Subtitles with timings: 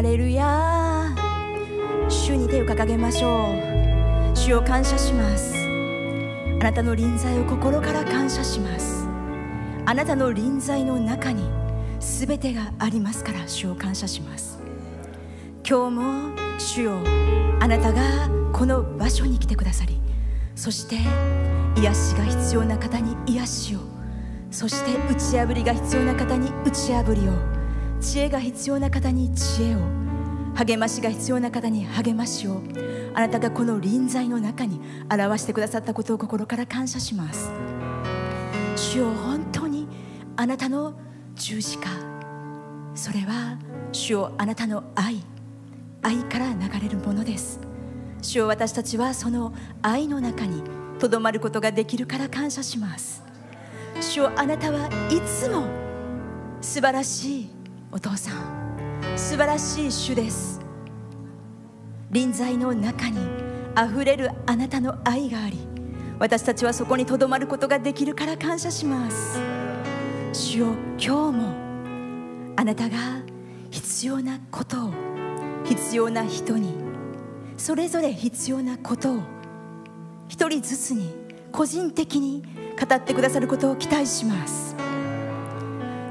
[0.00, 1.14] ハレルヤ
[2.08, 3.52] 主に手を掲げましょ
[4.32, 4.34] う。
[4.34, 5.54] 主を感謝します。
[6.58, 9.06] あなたの臨在を心から感謝します。
[9.84, 11.42] あなたの臨在の中に
[12.00, 14.58] 全てがありますから主を感謝します。
[15.68, 16.98] 今日も主よ
[17.60, 18.00] あなたが
[18.54, 20.00] この場所に来てくださり
[20.56, 20.96] そして
[21.76, 23.80] 癒しが必要な方に癒しを
[24.50, 27.59] そして打ち破りが必要な方に打ち破りを
[28.00, 29.78] 知恵が必要な方に知恵を
[30.54, 32.62] 励ましが必要な方に励ましを
[33.14, 34.80] あなたがこの臨在の中に
[35.10, 37.50] 表してくださったことを心から感謝します。
[38.76, 39.86] 主よ本当に
[40.36, 40.94] あなたの
[41.34, 41.88] 十字架
[42.94, 43.58] それは
[43.92, 45.22] 主よあなたの愛
[46.02, 47.60] 愛から流れるものです。
[48.22, 50.62] 主よ私たちはその愛の中に
[50.98, 53.22] とどまることができるから感謝します。
[54.00, 55.66] 主よあなたはいつも
[56.62, 57.59] 素晴らしい
[57.92, 58.60] お父さん。
[59.16, 60.60] 素晴らしい主です。
[62.10, 63.18] 臨在の中に
[63.74, 65.58] あふれるあなたの愛があり
[66.18, 69.40] 私たちはそこにとどまることができるから感謝します。
[70.32, 70.66] 主よ
[70.98, 71.54] 今日も
[72.56, 72.96] あなたが
[73.70, 74.92] 必要なことを
[75.64, 76.74] 必要な人に
[77.56, 79.20] それぞれ必要なことを
[80.28, 81.14] 一人ずつに
[81.52, 82.42] 個人的に
[82.78, 84.89] 語ってくださることを期待します。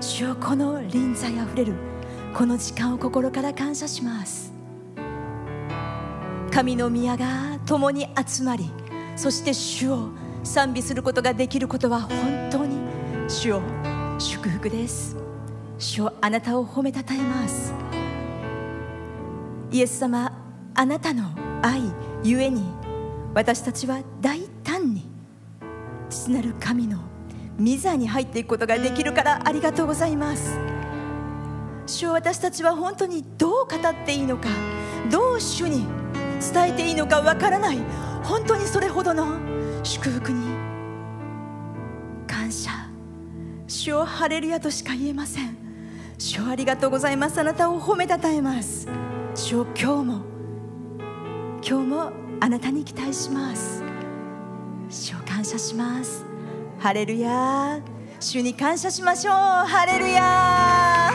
[0.02, 1.74] 主よこの臨在あふれる
[2.34, 4.54] この時間を心から感謝します。
[6.52, 8.72] 神の宮が共に集まり
[9.16, 10.10] そして主を
[10.44, 12.78] 賛美することができることは本当に
[13.28, 13.62] 主を
[14.18, 15.18] 祝福です。
[15.78, 17.74] 主をあなたを褒めたたえます。
[19.72, 20.32] イエス様
[20.76, 21.30] あなたの
[21.62, 21.82] 愛
[22.24, 22.64] ゆえに
[23.34, 25.10] 私たちは大胆に
[26.10, 27.09] 父なる神の
[27.60, 30.58] 御座に入っていくことができるからありがとうございます。
[31.86, 34.48] 主を私たちは本当にどう語っていいのか
[35.10, 35.86] どう主に
[36.54, 37.80] 伝えていいのかわからない。
[38.24, 39.38] 本当にそれほどの
[39.84, 40.56] 祝福に
[42.28, 42.72] 感謝。
[43.68, 45.58] 主をハレルヤとしか言えません。
[46.18, 47.40] 主ありがとうございます。
[47.40, 48.88] あなたを褒めたたえます。
[49.36, 50.22] 主を今日も
[51.62, 53.84] 今日もあなたに期待します。
[54.90, 56.29] 主を感謝します
[56.80, 57.82] ハレルヤ
[58.22, 59.34] 主に感謝しましょう。
[59.34, 61.12] ハレルヤ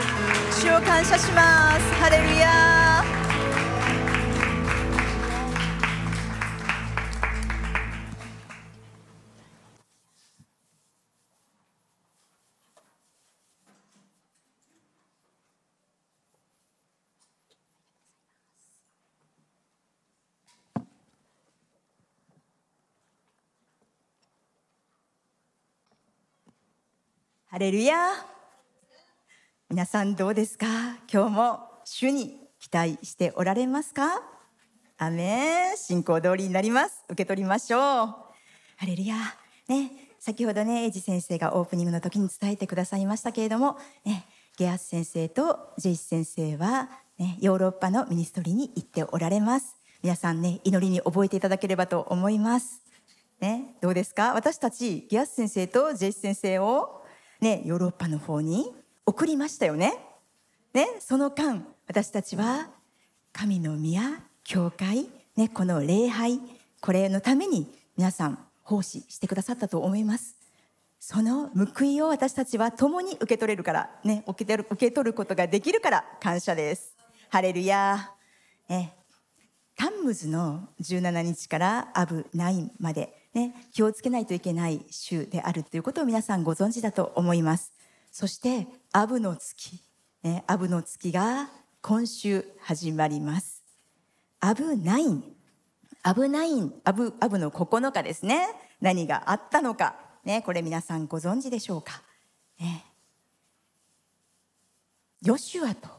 [0.51, 1.93] 主を感謝します。
[1.95, 2.94] ハレルヤ
[27.55, 28.09] ハレルヤ
[29.69, 30.65] 皆さんどうですか？
[31.09, 34.21] 今日も主に期待しておられますか？
[34.97, 35.77] アメン。
[35.77, 37.05] 信仰通りになります。
[37.07, 37.81] 受け取りましょう。
[38.75, 39.15] ハレルヤ
[39.69, 39.89] ね
[40.19, 44.25] 先ほどねエイジ先生がオープニングの時に伝えてくださいましたけれども、ね、
[44.57, 49.77] ゲアス先生とジェイス先生は、ね、ヨーロッパのミニストリーに行っておられます。
[50.03, 52.81] 皆さんね祈りに覚えていただければと思います。
[53.39, 54.33] ね、どうですか？
[54.33, 57.01] 私たちギアス先生とジェイス先生を
[57.41, 58.71] ね、ヨーロッパの方に
[59.05, 59.93] 送りましたよね。
[60.73, 62.69] ね、その間、私たちは
[63.31, 66.39] 神の宮、教会、ね、この礼拝、
[66.81, 70.35] これのために皆さん奉仕してくださったと思います。
[70.99, 76.95] その報いを私たちは共に受け取れるから、ね、受け取る受け取ることができるから感謝です。
[77.29, 78.11] ハレルヤ。
[78.67, 78.95] ね、
[79.75, 87.73] タンムズの17日からアブ9までね、気をつけないといけない週であるということを皆さんご存知だと思います。
[88.09, 89.81] そしてアブの月、
[90.23, 91.49] ね、アブの月が
[91.81, 93.61] 今週始まります。
[94.39, 95.23] アブ nine。
[96.01, 96.73] アブ nine。
[96.85, 98.47] アブアブの9日ですね。
[98.79, 102.01] 何があったのか、ね、これ皆さんご存知でしょうか、
[102.59, 102.85] ね、
[105.21, 105.89] ヨシュアと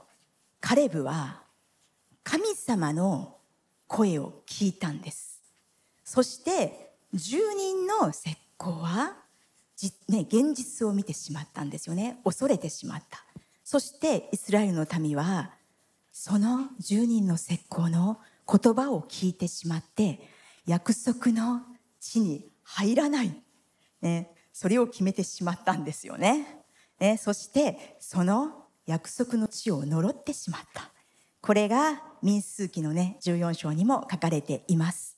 [0.61, 1.43] カレブは
[2.25, 3.37] 神様の
[3.87, 5.43] 声を聞いたんです。
[6.03, 6.86] そして
[7.17, 9.17] 住人の石膏は、
[10.09, 12.19] ね、現実を見てしまったんですよね。
[12.25, 13.25] 恐れてしまった。
[13.65, 15.51] そしてイスラエルの民は
[16.13, 18.19] その住人の石膏の
[18.49, 20.21] 言葉を聞いてしまって
[20.67, 21.63] 約束の
[22.01, 23.35] 地に入らない、
[24.01, 26.65] ね、それを決めてしまったんですよね。
[27.01, 30.91] ねそしてその約束の地を呪ってしまった。
[31.41, 35.16] これが民数記のね14章にも書かれています。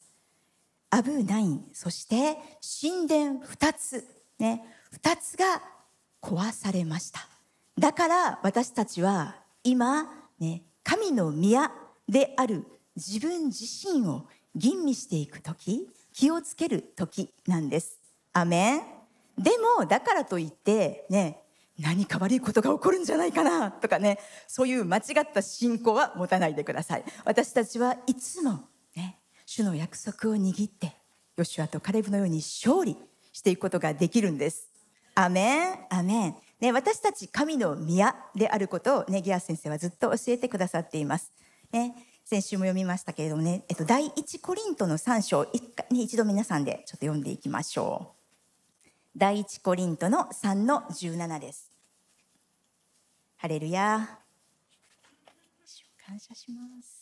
[0.90, 2.38] アブナイン、そして
[2.80, 4.06] 神殿2つ、
[4.38, 4.64] ね、
[5.02, 5.62] 2つが
[6.22, 7.20] 壊されました。
[7.78, 10.08] だから私たちは今、
[10.38, 11.70] ね、神の宮
[12.08, 12.64] である
[12.96, 18.00] 自分自身を吟味していく時気をつける時なんです。
[18.32, 18.82] アメン。
[19.36, 21.42] でもだからといってね
[21.78, 24.18] 何か悪いことが起こるんじゃないかなとかね
[24.48, 27.04] そういう間違った信仰は持たないでください。
[27.24, 28.67] 私たちはいつも
[29.50, 30.94] 主の約束を握って
[31.38, 32.98] ヨシュアとカレブのように勝利
[33.32, 34.68] していくことができるんです。
[35.14, 35.78] アメン。
[35.88, 36.34] アメン。
[36.60, 41.32] ね、私たち神の宮であることをねギア先生はずっと教えてくださっています、
[41.72, 41.94] ね、
[42.26, 48.12] 先週も読みましたけれどもね、えっと、第一コリントの3章一回、ね、一度皆さんでちょっと読んでいきましょ
[48.84, 48.88] う。
[49.16, 51.70] 第一コリントの3の17です。
[53.38, 54.18] ハレルヤ
[56.06, 56.97] 感謝します、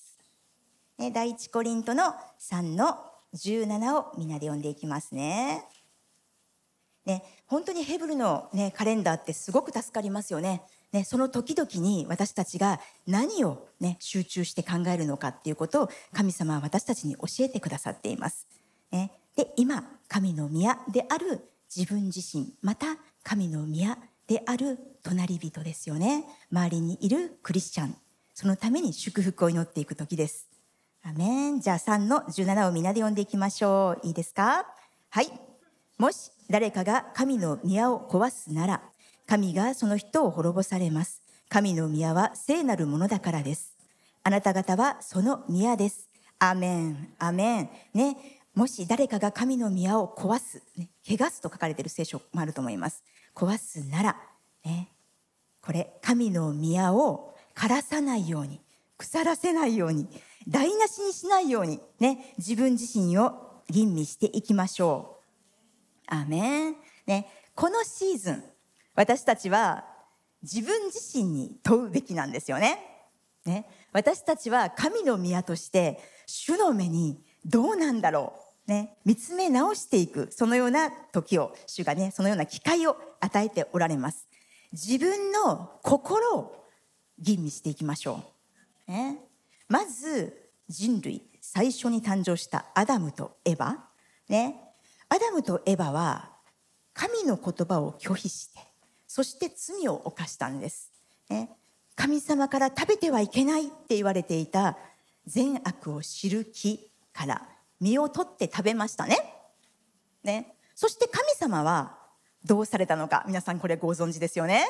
[0.99, 2.99] ね、第一コリントの3の
[3.35, 5.65] 17をみんなで読んでいきますね
[7.07, 10.63] ね、本当にヘブルの、ね、カレンダーってすごく助かりますよね。
[10.93, 18.49] ね、その時々に私たちが何を、ね、集中して考えるのかっていうことを神様は私たちに教えてくださっています。
[18.91, 22.87] ね、で今神の宮である自分自身また
[23.23, 27.97] 神の宮である隣人ですよね周りにいるクリスチャン
[28.35, 30.56] そのために祝福を祈っていく時です。
[31.09, 31.61] アメン。
[31.61, 34.07] じゃあ3の17をみんなで読んでいきましょう。
[34.09, 34.67] いいですか？
[35.11, 35.31] はい。
[35.99, 38.83] もし誰かが神の宮を壊すなら
[39.25, 41.23] 神がその人を滅ぼされます。
[41.49, 43.77] 神の宮は聖なるものだからです。
[44.25, 46.09] あなた方はその宮です。
[46.41, 47.09] アメン。
[47.21, 47.71] アメン。
[47.95, 48.17] ね。
[48.57, 53.05] もし誰かが神の宮を壊す、ね、汚すと書かれている聖書もあると思います。
[53.33, 54.17] 壊すなら
[54.65, 54.89] ね。
[55.63, 58.61] これ神の宮を枯らさないように
[58.99, 60.09] 腐らせないように
[60.49, 66.15] 台無しにしないようにね自分自身を吟味していきましょう。
[66.15, 66.77] アメン。
[67.07, 68.45] ね、このシーズン、
[68.95, 69.85] 私たちは
[70.43, 72.79] 自分自身に問うべきなんですよね。
[73.45, 78.33] ね、私たちは神の宮として主の目にどうなんだろ
[78.67, 84.27] う、ね、見つめ直していくそのような時を主がねそのような機会を与えておられます。
[84.73, 86.67] 自分の心を
[87.19, 88.21] 吟味していきましょ
[88.89, 89.21] う、ね、
[89.69, 93.89] まず人類最初に誕生したアダムとエバ、
[94.29, 94.57] ね、
[95.09, 96.31] アダムとエバは
[96.93, 98.61] 神の言葉を拒否して
[99.07, 100.93] そして罪を犯したんです、
[101.31, 101.51] ね、
[101.95, 104.77] 神様から食べてはいけないって言われていた
[105.27, 107.43] 善悪を知る木から
[107.81, 109.19] 実を取って食べましたね。
[110.23, 110.55] ね。
[110.75, 111.99] そして神様は
[112.45, 114.65] どうされたのか皆さんこれご存知ですよね。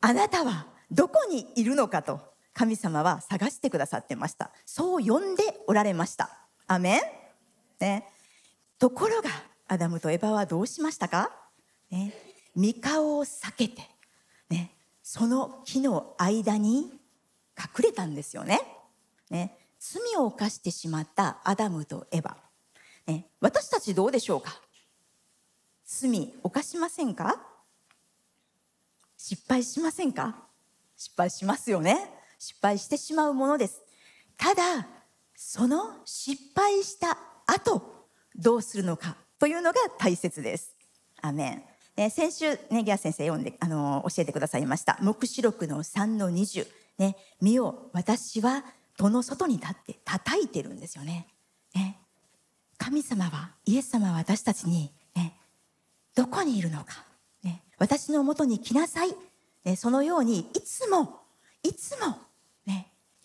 [0.00, 2.35] あなたはどこにいるのかと。
[2.58, 4.50] 神様は探してくださってました。
[4.64, 6.30] そう呼んでおられました。
[6.66, 7.00] アメン。
[7.80, 8.08] ね。
[8.78, 9.28] ところが
[9.68, 11.30] アダムとエバはどうしましたか、
[11.90, 12.14] ね、
[12.54, 13.82] 三顔を避けて、
[14.48, 14.72] ね、
[15.02, 16.98] その木の間に
[17.58, 18.62] 隠れたんですよね。
[19.28, 19.58] ね。
[19.78, 22.38] 罪を犯してしまったアダムとエバ、
[23.06, 24.58] ね、私たちどうでしょうか？
[25.84, 27.38] 罪犯しませんか？
[29.18, 30.34] 失敗しませんか？
[30.96, 32.15] 失敗しますよね。
[32.38, 33.82] 失敗してしまうものです
[34.36, 34.86] ただ
[35.34, 40.74] その失敗した後どうするのかというのが大切です。
[41.20, 41.62] アメン。
[41.96, 44.98] ね、先週、ね、ギア先生読んで、あの、教えてくださいました。
[45.02, 46.66] 黙示録の3の20。
[46.98, 48.64] ね、見よ、私は
[48.96, 51.26] 戸の外に立って叩いてるんですよね。
[51.74, 51.98] ね。
[52.78, 55.38] 神様は、イエス様は私たちに、ね、
[56.14, 57.04] どこにいるのか。
[57.42, 59.14] ね、私のもとに来なさい。
[59.64, 61.20] ね、そのように、いつも、
[61.62, 62.18] いつも、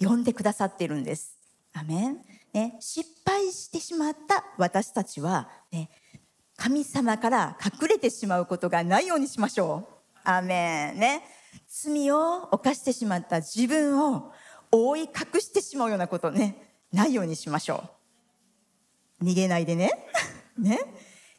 [0.02, 1.38] 呼んでくださっているんです。
[1.74, 2.18] アメン。
[2.54, 5.90] ね、失敗してしまった私たちは、ね、
[6.58, 10.20] 神様から隠れてしまうことがないようにしましょう。
[10.24, 11.24] アメンね。
[11.68, 14.32] 罪を犯してしまった自分を
[14.72, 17.84] 覆い隠してしまうようなことね、ないようにしましょ
[19.22, 19.26] う。
[19.26, 19.92] 逃げないでね。
[20.58, 20.80] ね。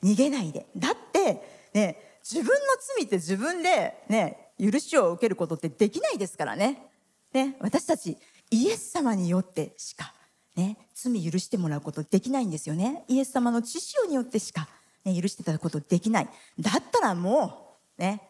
[0.02, 0.66] 逃げないで。
[0.76, 2.60] だって、ね、自分の
[2.96, 6.88] 罪って自分でね、許しを受けることってできないですからね。
[7.32, 8.18] ね、私たち
[8.52, 10.12] イエス様によってしか
[10.56, 13.04] ね、罪許してもらうことできないんですよね。
[13.08, 14.68] イエス様の知識によってしか、
[15.04, 16.28] ね、許していただくことできない。
[16.60, 18.20] だったらもうね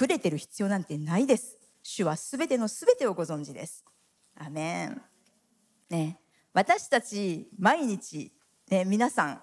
[0.00, 1.56] 隠れてる必要なんてないです。
[1.82, 3.84] 主はすべてのすべてをご存知です。
[4.36, 5.00] アメン。
[5.90, 6.18] ね
[6.52, 8.32] 私たち毎日、
[8.70, 9.40] ね、皆さん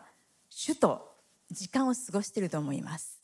[0.49, 1.09] 主と
[1.49, 3.21] 時間を過ごしてると思います。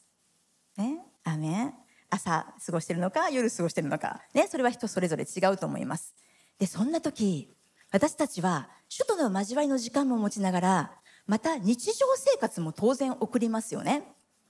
[0.78, 1.74] ねアメン。
[2.10, 6.16] 朝過ごしてるのか夜過ごしてるのか、ね、それは人それぞれ違うと思います。
[6.60, 7.54] でそんな時
[7.92, 10.92] 私たちは首都の交わりの時間も持ちながら
[11.26, 14.04] また日常生活も当然送りますよね。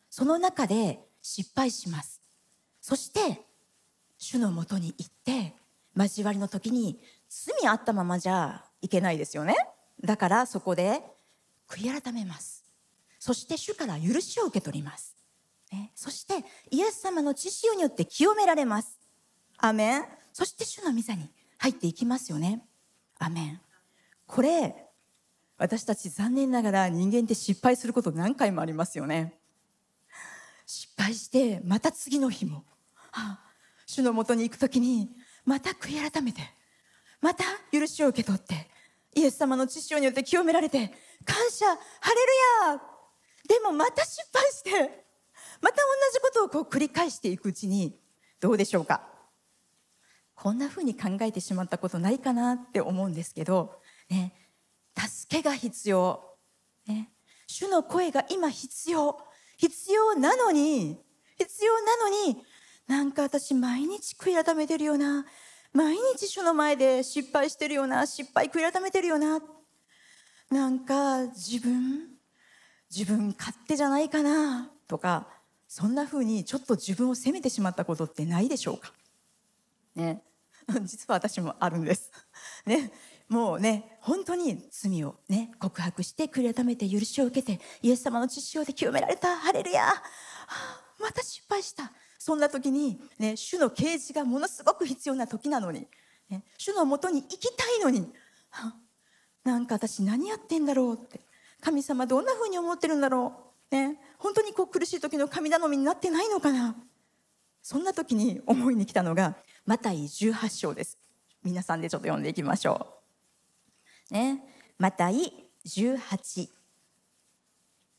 [0.10, 2.22] その中で失敗します。
[2.82, 3.42] そして
[4.18, 5.56] 主のもとに行って
[5.96, 7.00] 交わりの時に
[7.30, 9.56] 罪あったままじゃいけないですよね。
[10.04, 11.02] だからそこで
[11.68, 12.64] 悔い改めます。
[13.20, 15.16] そして主から許しを受け取ります、
[15.72, 19.00] ね、そしてイエス様の知識によって清められます。
[19.58, 20.06] アメン。
[20.32, 22.64] そして主の御座に入っていきますよね。
[23.20, 23.62] アメン。
[24.26, 24.76] これ
[25.58, 29.40] 私たち残念ながら人間って失敗すること何回もありますよね。
[30.66, 32.66] 失敗してまた次の日も、
[33.12, 33.40] はあ、
[33.86, 35.10] 主のもとに行く時に
[35.46, 36.42] また悔い改めて
[37.22, 38.70] また許しを受け取って
[39.16, 40.94] イエス様の知識によって清められて
[41.26, 41.74] 感謝ハ
[42.66, 42.82] レルヤ!
[43.48, 45.06] でもまた失敗して
[45.62, 45.82] また同
[46.14, 47.98] じことをこう繰り返していくうちに
[48.42, 49.17] どうでしょうか？
[50.38, 54.34] こんなふうに考えてしまったことないかなって思うんですけど、ね、
[54.96, 56.24] 助けが必要、
[56.88, 57.10] ね、
[57.48, 59.20] 主の声が今必要。
[59.58, 61.00] 必要なのに
[61.40, 62.38] 必要なのに
[62.86, 65.26] なんか私毎日悔い改めてるよな
[65.74, 69.42] 毎日主の前で失敗してるよな失敗悔い改めてるよな
[70.52, 72.08] なんか自分
[72.96, 75.28] 自分勝手じゃないかなとか
[75.68, 78.94] そんな風にちょっと自分を責めてしまったことってないでしょうか？
[79.98, 80.24] ね。
[80.84, 82.12] 実は私もあるんです。
[82.66, 82.92] ね
[83.28, 89.38] もうね本当に罪をね告白して悔い改めて許しを受けてイエス様の血潮で清められた。
[89.38, 91.92] ハレルヤ、はあ、また失敗した。
[92.20, 95.88] そんな時に、ね、主の啓示がものすごく必要な時なのに、
[96.30, 98.14] ね、主のもとに行きたいのに、
[98.50, 98.76] はあ、
[99.44, 101.22] なんか私何やってんだろうって。
[101.62, 106.76] 神様どんな風に思ってるんだろう、ね、本当にこう苦しい時の神頼みになってないのかな。
[107.62, 109.36] そんな時に思いに来たのが
[109.68, 110.98] マタイ18章です。
[111.44, 112.88] 皆さんでちょっと読んでいきましょ
[114.10, 114.42] う、ね、
[114.80, 116.48] マタイ18、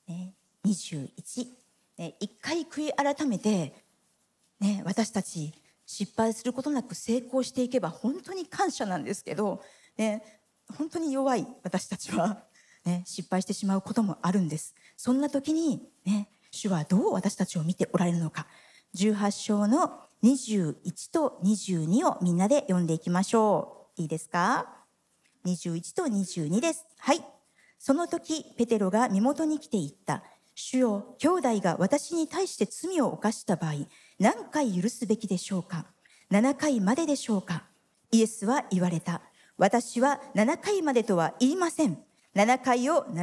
[0.09, 0.33] ね、
[0.65, 1.47] 21、
[1.99, 3.75] ね、一回悔い改めて、
[4.61, 5.53] ね、私たち
[5.85, 9.63] 失敗することなく成功していけば本当に感謝なんですけど、
[9.99, 10.23] ね、
[10.75, 12.45] 本当に弱い私たちは
[12.87, 14.75] ね、失敗してしまうこともあるんです。
[14.97, 18.47] そんな時に、ね、主はどう私たちを見ておられるのか。
[18.95, 24.03] 18章の21と22をみんなで読んでいきましょう。
[24.03, 24.67] いいですか
[25.45, 26.87] ？21と22です。
[26.99, 27.25] はい。
[27.79, 30.23] その時ペテロが身元に来て言った。
[30.55, 33.75] 主よ兄弟が私に対して罪を犯した場合
[34.19, 35.87] 何回許すべきでしょうか
[36.33, 37.63] ？7回まででしょうか？
[38.11, 39.23] イエスは言われた。
[39.57, 41.99] 私は7回までとは言いません。
[42.35, 43.17] 7回を70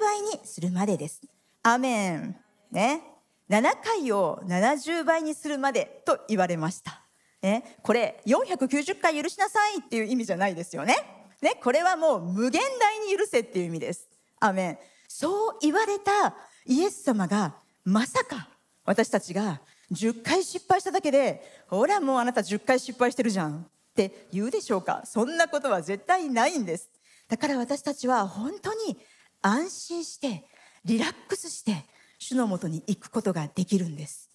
[0.00, 1.22] 倍にするまでです。
[1.62, 2.36] アメン。
[2.72, 3.11] ね。
[3.52, 7.02] 7回を70倍にするまでと言われました。
[7.42, 7.76] ね。
[7.82, 10.96] これ、490回許しなさいっていう意味じゃないですよね。
[11.42, 11.60] ね。
[11.62, 14.08] これはもう無限大に許せっていう意味です。
[14.40, 14.78] アメン。
[15.06, 18.48] そう言われたイエス様が、まさか
[18.86, 19.60] 私たちが
[19.92, 26.88] 10回失敗しただけで、ほらもうあなた10回失敗してるじゃんって言うでしょうかそんなことは絶対ないんです。
[27.28, 28.96] だから私たちは本当に
[29.42, 30.46] 安心して
[30.86, 31.84] リラックスして
[32.22, 34.30] 主のもとに行くことができるんです。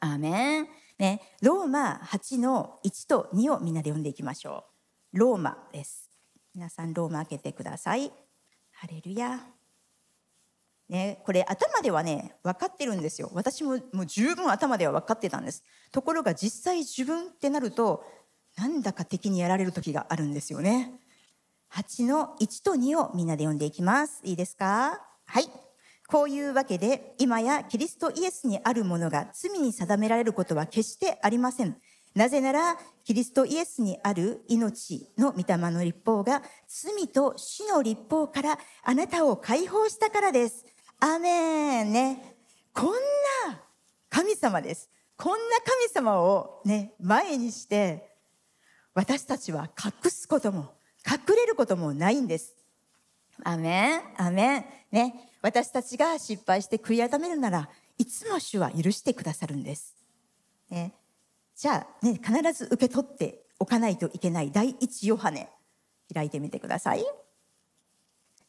[0.00, 0.68] アーメン。
[0.98, 4.64] ね、ローマ8の1と2をみんなで読んでいきましょ
[5.14, 5.18] う。
[5.18, 6.10] ローマです。
[6.54, 8.12] 皆さんローマ開けてください。
[8.72, 9.46] ハレルヤ。
[10.88, 18.04] ね、これ頭ではね分かってるんですよ私ももう十分頭では分かってたんですところが実際自分ってなると
[18.56, 20.92] なんだか敵にやられる時があるんですよね
[21.74, 24.20] 8の1と2をみんなで読んでいきます。
[24.22, 25.02] いいですか？
[25.24, 25.65] はい。
[26.08, 31.76] こういうわけで、今やキリストイエスにあるものが罪に定められることは決してありません。
[32.14, 40.64] なぜなら、キリストイエスにある命の御霊の立法が罪と死の立法からあなたを解放したからです。
[40.98, 42.36] アメンね。
[42.72, 42.86] こん
[43.48, 43.60] な
[44.08, 44.88] 神様です。
[45.18, 48.16] こんな神様をね、前にして、
[48.94, 50.72] 私たちは隠すことも
[51.06, 52.54] 隠れることもないんです。
[53.44, 54.64] アメン、アメン。
[54.90, 59.94] ね、私たちが失敗して悔い改めるならいつも主は許してくださるんです。
[60.70, 60.94] ね、
[61.54, 65.48] じゃあ、ね、必ず受け取っておかないといけない第一ヨハネ
[66.12, 67.04] 開いてみてください。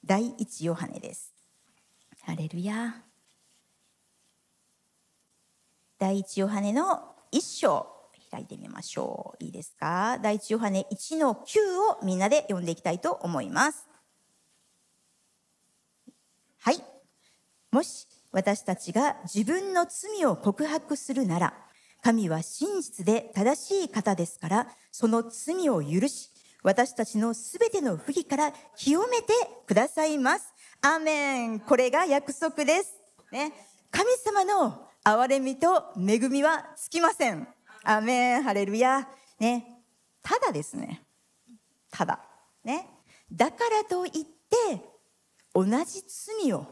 [0.06, 1.34] 第一ヨハネです。
[2.22, 3.04] ハレルヤ。
[6.00, 7.88] 第一ヨハネの一章
[8.30, 9.44] 開いてみましょう。
[9.44, 10.20] いいですか？
[10.22, 13.87] 第一ヨハネ1の9をみんなで読んでいきたいと思います。
[16.68, 16.84] はい。
[17.72, 21.54] もし私たちが自分の罪を告白するなら、
[22.04, 26.30] 神は真実で正しい方ですから、その罪を許し、
[26.64, 29.32] 私たちのすべての不義から清めて
[29.66, 30.54] くださいます。
[30.82, 31.62] アーメン。
[31.62, 32.98] これが約束です。
[33.32, 33.54] ね。
[33.90, 37.48] 神様の憐れみと恵みはつきません。
[37.86, 39.08] アメン、ハレルヤ。
[39.40, 39.84] ね。
[40.22, 41.02] ただですね、
[41.90, 42.20] ただ
[42.66, 42.90] ね
[43.32, 44.97] だからといって
[45.58, 46.68] 同じ罪を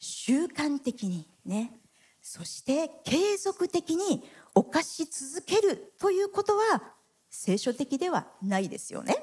[0.00, 1.78] 習慣的にね
[2.20, 6.82] そして継続的に犯し続けるということは
[7.30, 9.22] 聖書的ではないですよね。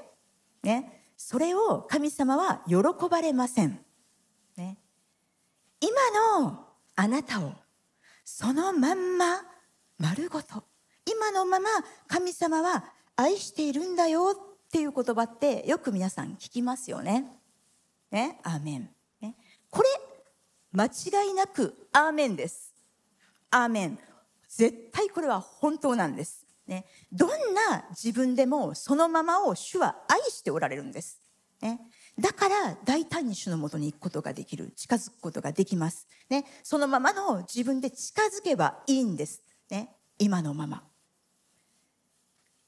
[0.63, 2.77] ねそれを神様は喜
[3.10, 3.83] ばれません。
[4.55, 4.77] ね、
[5.81, 5.91] 今
[6.39, 7.51] のあなたを
[8.24, 9.41] そのまんま
[9.98, 10.63] 丸ごと
[11.05, 11.69] 今のまま
[12.07, 12.86] 神様は
[13.17, 17.42] 愛しているんだよっていう言葉ってよく皆さん聞きますよね。
[18.13, 18.89] ね、アーメン。
[19.22, 19.36] ね、
[19.70, 19.89] これ
[20.72, 22.74] 間違いなくアーメンです。
[23.50, 24.00] アーメン。
[24.48, 26.46] 絶対これは本当なんです。
[26.67, 31.20] ね、どんな自分でもそのままを主は愛しておられるんです。
[31.62, 31.79] ね、
[32.20, 40.84] だから大胆に主のもとに行くことができる近づくことができます、ね、そのままの自分で近づけばいいんです、ね、今のまま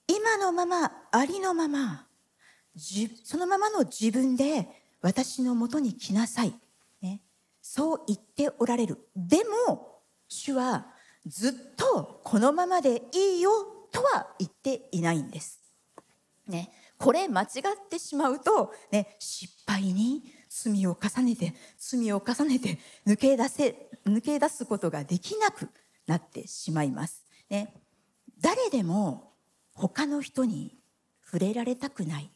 [0.07, 2.07] 今のままありのまま
[3.25, 6.53] そのままの自分で私のもとに来なさい、
[7.01, 7.21] ね、
[7.61, 8.97] そう言っておられる。
[9.15, 10.87] でも主は
[11.25, 13.51] ずっとこのままでいいよ
[13.91, 15.61] とは言っていないんです、
[16.47, 25.69] ね、これ間違ってしまうと、ね、失敗に罪を重ねて罪を重ねて抜け出せ抜け出すことができなく
[26.07, 27.23] なってしまいます。
[27.49, 27.73] ね、
[28.41, 29.33] 誰でも
[29.73, 30.77] 他の人に
[31.23, 32.31] 触れられたくない。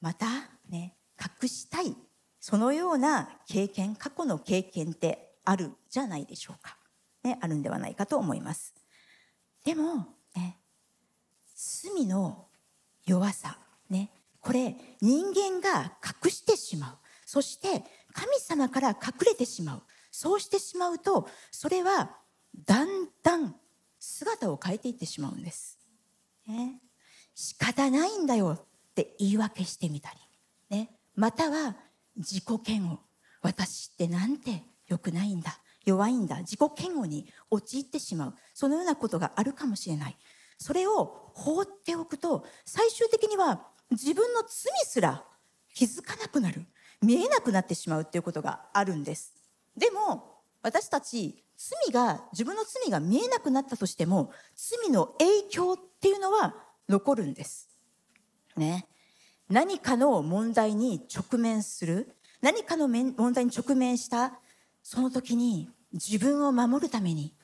[0.00, 0.26] また、
[0.68, 1.96] ね、隠したい
[2.40, 6.76] そのような経験過去の経験ってあるじゃないでしょうか、
[7.24, 8.74] ね、あるんではないかと思います。
[9.64, 10.06] でも、
[10.36, 10.58] ね、
[11.56, 12.46] 罪の
[13.04, 13.58] 弱さ
[13.90, 14.10] ね、
[14.40, 15.92] これ人間が
[16.24, 16.96] 隠してしまう
[17.26, 18.96] そして神様から隠
[19.26, 22.16] れてしまうそうしてしまうとそれは
[22.66, 22.88] だん
[23.22, 23.54] だん
[23.98, 25.78] 姿を変えていってしまうんです。
[26.46, 26.80] ね、
[27.34, 30.16] 仕方ないんだよって言い訳してみたり、
[30.70, 31.74] ね、または
[32.16, 33.00] 自己嫌悪。
[33.42, 35.58] 私ってなんて良くないんだ。
[35.84, 36.38] 弱いんだ。
[36.38, 38.34] 自己嫌悪に陥ってしまう。
[38.54, 40.16] そのようなことがあるかもしれない。
[40.58, 45.24] それを放っておくと最終的には自分の罪すら
[45.74, 46.64] 気づかなくなる。
[47.02, 49.34] 見えなくなってしまうっていうことがあるんです。
[49.76, 56.54] でも私たち罪が自分の罪が見えなくなったとしても罪の影響っていうのは
[56.88, 57.68] 残るんです。
[58.56, 58.86] ね。
[59.48, 64.38] 何かの問題に直面する何かの問題に直面した
[64.82, 67.34] その時に自分を守るために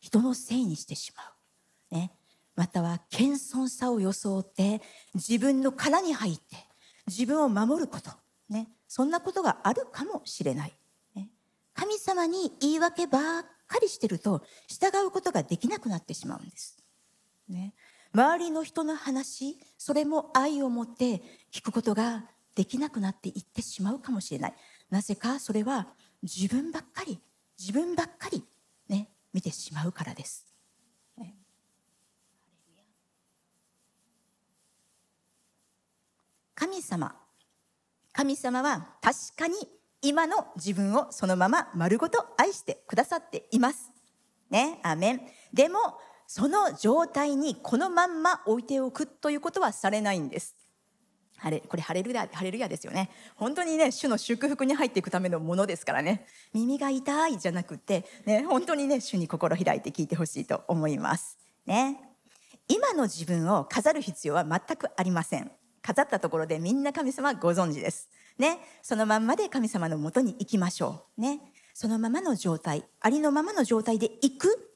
[0.00, 1.22] 人のせいにしてしま
[1.92, 2.12] う、ね、
[2.54, 4.80] または謙遜さを装って
[5.14, 6.56] 自分の殻に入って
[7.06, 8.10] 自分を守ること、
[8.48, 10.72] ね、そんなことがあるかもしれない、
[11.16, 11.28] ね、
[11.74, 16.78] 神様に言い訳ばっかりしてると従うことができなくなってしまうんです、
[17.48, 17.74] ね、
[18.14, 24.54] 周りの人の話それも愛を持って聞くことができなくなっていってしまうかもしれない。
[24.90, 25.88] なぜかそれは
[26.22, 27.20] 自分ばっかり
[27.58, 28.42] 自分ばっかり
[28.88, 30.48] ね見てしまうからです。
[36.58, 37.14] 神様。
[38.12, 39.54] 神様は確かに
[40.02, 43.92] 今の自分をそのまま丸ごと愛してくださっています。
[44.50, 44.80] ね。
[44.82, 45.20] アメン。
[45.52, 45.78] でも
[46.28, 50.54] その状態にこのまんま置いておくということはされないんです。
[51.38, 53.08] ハレこれハレルヤハレルヤですよね。
[53.34, 56.26] 本当にね主の祝福に入っていくためのものですからね。
[56.52, 61.38] 耳が痛いじゃなくてね本当にね主に心開いて聞いてほしいと思います。
[61.64, 61.98] ね。
[62.68, 65.50] 今の自分を飾る必要は全くありません。
[65.80, 68.10] 飾ったところでみんな神様ご存知です。
[68.36, 71.22] ね、そのまんまで神様のもとに行きましょう。
[71.22, 71.40] ね、
[71.72, 74.67] そのままの状態、ありのままの状態で行く。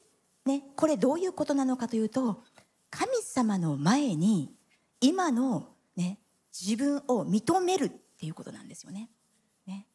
[0.44, 2.42] ね、これどういうことなのかというと、
[2.90, 4.52] 神様の前に
[5.00, 6.18] 今のね、
[6.52, 9.08] 自分を認めるっていうことなんですよね。
[9.66, 9.86] ね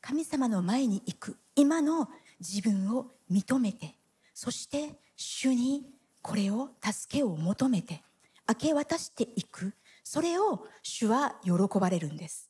[0.00, 2.08] 神様の前に行く今の
[2.40, 3.94] 自分を認めて
[4.34, 5.86] そして主に
[6.22, 8.02] これを助けを求めて
[8.48, 12.48] 明け渡していくそれを主は喜ばれるんです。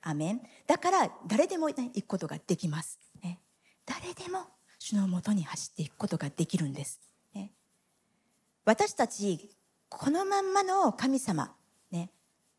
[0.00, 3.38] アメンだから誰でも、行くことができます、ね。
[3.86, 4.46] 誰でも
[4.82, 7.00] 主のもとに走っていくことができるんです。
[7.36, 7.52] ね、
[8.64, 9.54] 私たち
[9.88, 11.52] このまんまの神様、
[11.92, 12.10] ね、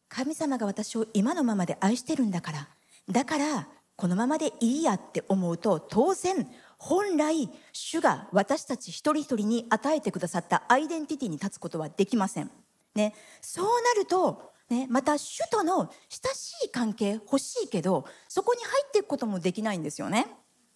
[0.08, 2.70] 神様が私を今のままで愛してるんだから
[3.10, 12.50] だからこのままでいいやって思うと当然本来主が私たち一人一人に与えてくださったアイデンティティに立つことはできません。
[12.96, 20.28] ね、そうなると、ね、また主との親しい関係欲しいけどそこに入っていくこともできないんですよね。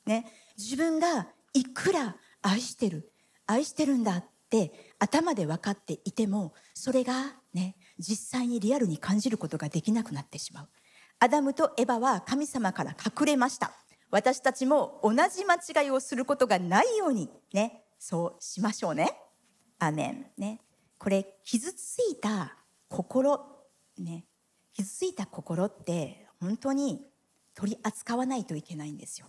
[0.05, 0.25] ね
[0.57, 3.11] 自分がいくら愛してる
[3.47, 10.69] 愛してるんだって頭で分かっていてもそれがね実際にリアルに感じることができなくなってしまう。
[11.19, 13.71] アダムとエバは神様から隠れました。
[14.11, 19.17] 私たちも同じ間違いをすることがないようにねそうしましょうね。
[19.79, 20.27] アメン。
[20.37, 20.61] ね。
[20.99, 22.55] これ傷ついた
[22.87, 23.39] 心
[23.97, 24.25] ね。
[24.73, 27.01] 傷ついた心って本当に
[27.55, 29.25] 取り扱わないといけないんですよ。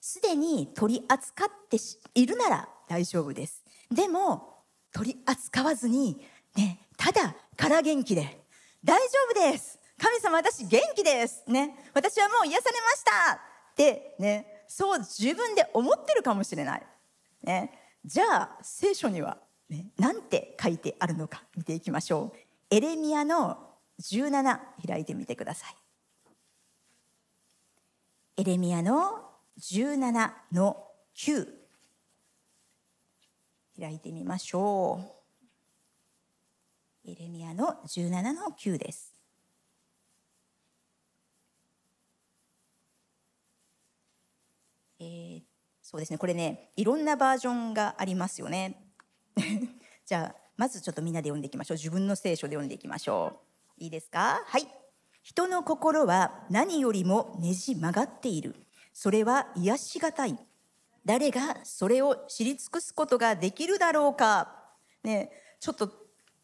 [0.00, 1.76] すでに取り扱って
[2.14, 3.64] いるなら大丈夫です。
[3.90, 6.20] でも取り扱わずに
[6.56, 8.40] ねただから元気で
[8.82, 9.78] 大丈夫です。
[9.98, 11.44] 神様私元気です。
[11.46, 13.34] ね私はもう癒されました。
[13.34, 16.82] ってねそう自分で思ってるかもしれない。
[17.42, 17.72] ね
[18.04, 19.36] じゃあ聖書には
[19.68, 22.38] ね何て書いてあるのか見ていきましょう。
[22.70, 23.58] エレミアの
[24.00, 25.74] 17開いてみてください。
[28.38, 29.29] エレミアの
[29.60, 31.46] 17の9
[33.78, 35.00] 開いてみましょ
[37.06, 37.10] う。
[37.10, 39.14] エレミアの17の9です。
[44.98, 45.42] えー、
[45.82, 46.18] そうですね。
[46.18, 48.92] これねいろんなバージョンがありますよね。
[50.06, 51.76] じゃあまずちょっとみんなで読んでいきましょう。
[51.76, 53.40] 自分の聖書で読んでいきましょ
[53.78, 53.84] う。
[53.84, 54.42] いいですか？
[54.46, 54.66] はい。
[55.22, 58.54] 人の心は何よりもねじ曲がっている。
[58.92, 60.38] それは癒しがたい。
[61.04, 64.48] 誰がそれを知り尽くすことができるだろうか。
[65.02, 65.90] ねちょっと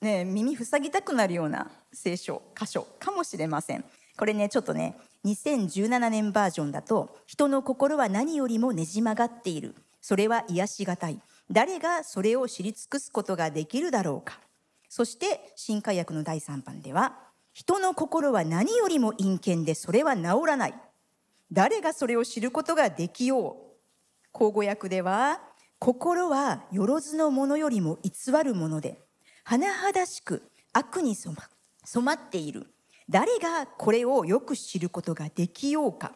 [0.00, 3.84] ね耳塞ぎたくなるような聖書箇所かもしれません。
[4.16, 9.74] これねちょっとね2017年バージョンだと人の心は何よりもねじ曲がっている。
[10.00, 11.20] それは癒しがたい。
[11.50, 14.40] 誰がそれを知り尽くすことができるだろうか。
[14.88, 17.16] そして新海訳の第3版では
[17.52, 20.74] 人の心は何よりも陰険でそれは治らない。
[21.52, 23.56] 誰がそれを知ることができよう？
[24.32, 25.40] 口語訳では
[25.78, 28.98] 心はよろずのものよりも偽るもので
[29.44, 31.42] 甚だしく悪に染ま
[31.84, 32.66] 染まっている。
[33.08, 36.12] 誰がこれをよく知ることができようか？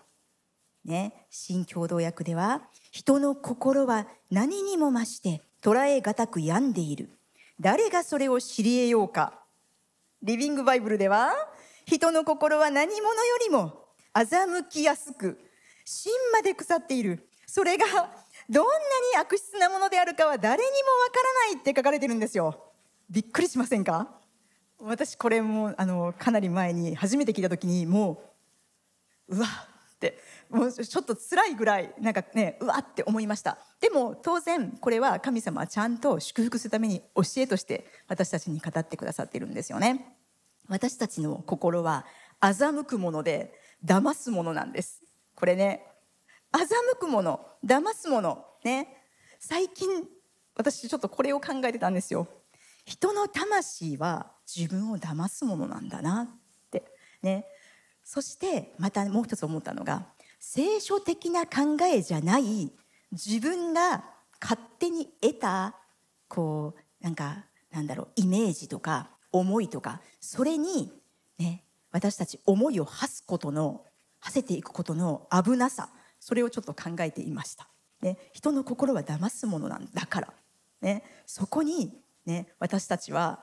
[0.85, 7.11] ね、新共同訳では人の心は何にも増して捉えがたく病んでいる。
[7.61, 9.39] 誰がそれを知り得ようか？
[10.23, 11.33] リビングバイブルでは
[11.87, 13.80] 人の心は何者よりも
[14.15, 15.39] 欺きやすく
[15.85, 17.29] 芯まで腐っている。
[17.47, 17.87] それが
[18.49, 18.75] どんな
[19.15, 21.15] に悪質なものであるかは誰にもわか
[21.49, 22.73] らないって書かれてるんですよ。
[23.09, 24.09] びっくりしませんか？
[24.79, 28.23] 私これもあのかなり前に初めて聞いた時にも
[29.29, 29.47] ううわ
[29.95, 30.19] って
[30.49, 33.59] もうちょっと辛いぐらいなんかねうわって思いました。
[33.81, 40.17] でも当然これは神様はちゃんと祝福するために教えとして私たちに語ってくださっているんですよね。
[40.69, 42.07] 私たちの心は
[42.41, 43.53] 欺くもので
[43.85, 45.03] 騙すものなんです。
[45.35, 45.87] これね
[46.53, 46.67] 欺
[46.99, 48.89] くもの騙すものね。
[49.39, 49.89] 最近
[50.55, 52.29] 私ちょっとこれを考えてたんですよ。
[52.85, 56.29] 人の魂は自分を騙すものなんだなっ
[56.71, 56.85] て。
[57.23, 57.47] ね。
[58.03, 60.07] そしてまたもう一つ思ったのが
[60.41, 62.73] 聖書的な考えじゃない
[63.13, 64.05] 自分が
[64.41, 65.77] 勝手に得た
[66.27, 70.93] こうなんかなんだろうイメージとか思いとかそれに
[71.39, 71.65] ね。
[71.93, 73.85] 私たち思いを馳すことの
[74.21, 77.69] 馳せていくことの危なさそれをちょっと考えていました、
[78.03, 80.33] ね、人の心は騙すものなんだから、
[80.83, 83.41] ね、そこに、ね、私たちは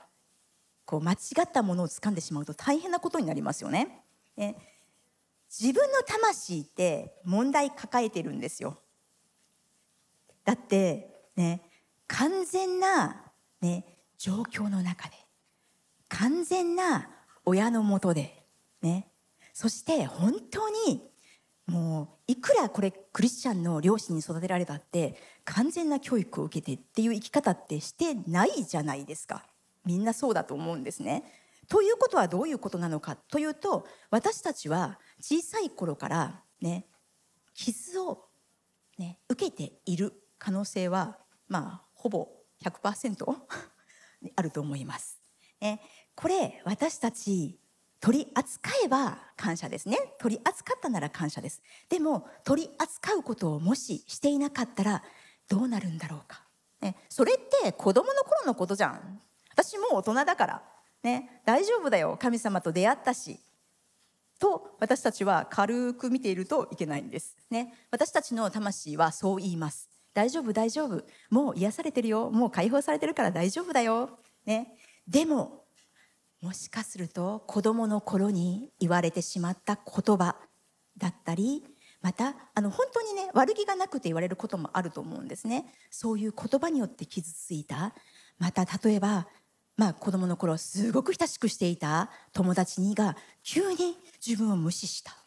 [0.85, 4.03] こう間違ったものを掴んでしまうと大変なことになりますよね。
[4.37, 4.55] ね
[5.49, 8.79] 自分の魂って問題抱えてるんですよ。
[10.45, 11.61] だってね
[12.07, 13.25] 完全な、
[13.59, 13.83] ね、
[14.17, 15.15] 状況の中で
[16.07, 17.09] 完全な
[17.45, 18.36] 親のもとで、
[18.87, 19.07] ね、
[19.53, 21.01] そして本当に
[21.65, 29.45] もういくらこれクリスチャンの両親に育てられたって完全な教育を受けてっていう生き方ってしてないじゃないですか
[29.85, 31.23] みんなそうだと思うんですね。
[31.67, 36.85] ということはどういうことなのかというと私たちは小さい頃からね
[37.53, 38.25] 傷を、
[38.97, 41.17] ね、受けている可能性は
[41.49, 42.29] まあほぼ
[42.63, 43.35] 100%
[44.35, 45.19] あると思います。
[45.59, 45.81] ね、
[46.15, 47.59] これ私たち
[47.99, 49.97] 取り扱えば感謝ですね。
[50.19, 51.61] 取り扱ったなら感謝です。
[51.89, 55.03] でも取り扱うことをもししていなかったら
[55.49, 56.43] どうなるんだろうか、
[56.81, 59.19] ね、それって子供の頃のことじゃん。
[59.51, 60.63] 私もう大人だから。
[61.03, 62.17] ね大丈夫だよ。
[62.19, 63.39] 神様と出会ったし。
[64.39, 67.35] と私たちは軽く見ているといけないんです。
[67.49, 69.89] ね私たちの魂はそう言います。
[70.13, 71.03] 大丈夫大丈夫。
[71.29, 72.29] もう癒されてるよ。
[72.29, 74.19] もう解放されてるから大丈夫だよ。
[74.45, 74.75] ね
[75.07, 75.66] でも
[76.47, 80.37] もしかすると子どもの頃に言われてしまった言葉
[80.97, 81.61] だったり
[82.01, 85.65] またあの本当にね悪気がなくて言われることもあると思うんですね。
[85.91, 87.93] そういう言葉によって傷ついた。
[88.39, 89.27] また例えば
[89.75, 95.17] まあ子供の頃すごく親しくしていた友達にが急に自分を無視した、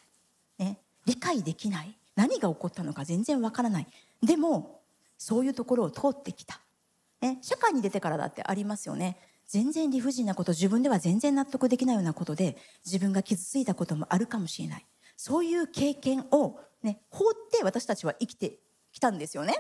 [0.59, 1.95] ね、理解できない。
[2.17, 3.87] 何が起こったのか全然わからない。
[4.23, 4.81] でも
[5.19, 6.63] そういうところを通ってきた、
[7.21, 9.19] ね、社会に出てからだってありますよね。
[9.51, 14.87] 全然理不尽なこと自分では全然納得できないようなことで自分が傷ついたこともあるかもしれない
[15.17, 18.61] そういう経験を、ね、放って私たちは生きて
[18.93, 19.55] きたんですよね。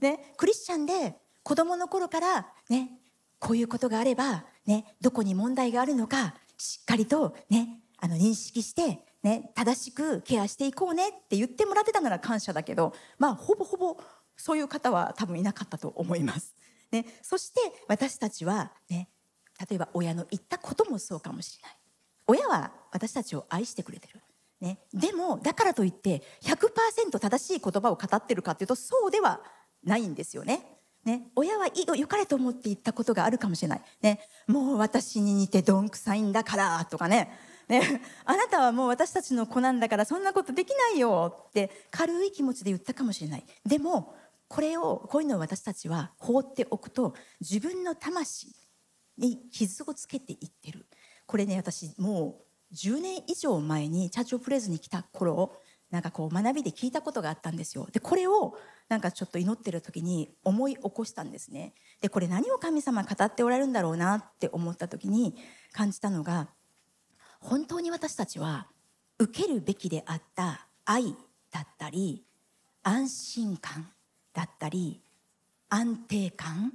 [0.00, 2.92] ねクリスチャンで子供の頃からね
[3.40, 13.98] こういうことがあれば、ね、どこに問題があるのかしっかりと、ね、あの認識して、ね、正しくケアしていこうねって言ってもらってたなら感謝だけど、まあ、ほぼほぼ
[14.36, 16.54] そういう方は多分いなかったと思います。
[16.92, 19.08] ね、そして私たちは、ね、
[19.68, 21.76] 例えば親の言ったこともそうかもしれない。
[22.28, 24.20] 親は私たちを愛してくれてる。
[24.60, 29.42] ね、でもだからといって100%正しい言葉を語ってるかっていうとそうでは
[29.84, 30.64] ないんですよね。
[31.04, 33.82] ね、親はいいよかれと思って言ったことがあるかもしれない。
[34.02, 37.30] ね、もう私に似てどんくさいんだからとかね。
[37.68, 43.44] ね、あなたはもう私たちの子なんだからそんなことできないよって軽い気持ちで言ったかもしれない。
[43.64, 44.14] でも
[44.48, 48.54] これをこういうのを私たちは放っておくと自分の魂
[49.18, 50.86] に傷をつけていってる。
[51.26, 52.40] これね私も
[52.72, 55.56] う10年以上前にチャーチオプレイズに来た頃
[55.90, 57.88] なんかこう学びで聞いたことがあったんですよ。
[57.92, 58.56] でこれを
[58.88, 61.74] なんかちょっと祈ってる時に思い起こしたんですね。
[62.00, 65.36] でこれ何を神様語っておられるんだろうなって思った時に
[65.72, 66.48] 感じたのが
[67.40, 68.68] 本当に私たちは
[69.18, 71.14] 受けるべきであった愛
[71.50, 72.24] だったり
[72.82, 73.90] 安心感
[74.32, 75.02] だったり
[75.68, 76.72] 安定感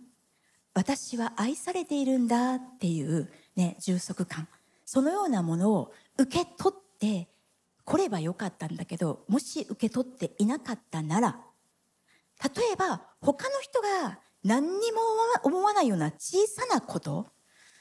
[0.73, 4.47] 私は愛されているんだっていう、ね、充足感
[4.85, 7.27] そのようなものを受け取って
[7.83, 11.39] 来ればよかったんだけどもし受け取っていなかったなら
[12.43, 15.01] 例えば他の人が何にも
[15.43, 17.27] 思わないような小さなこと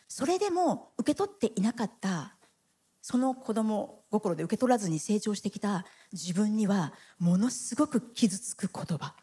[0.08, 2.36] それでも受け取っていなかった
[3.02, 9.14] その子供心で受け取らずに成長してきた自分にはものすごく傷つく言葉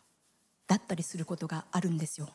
[0.67, 2.30] だったりすることがあるんですよ。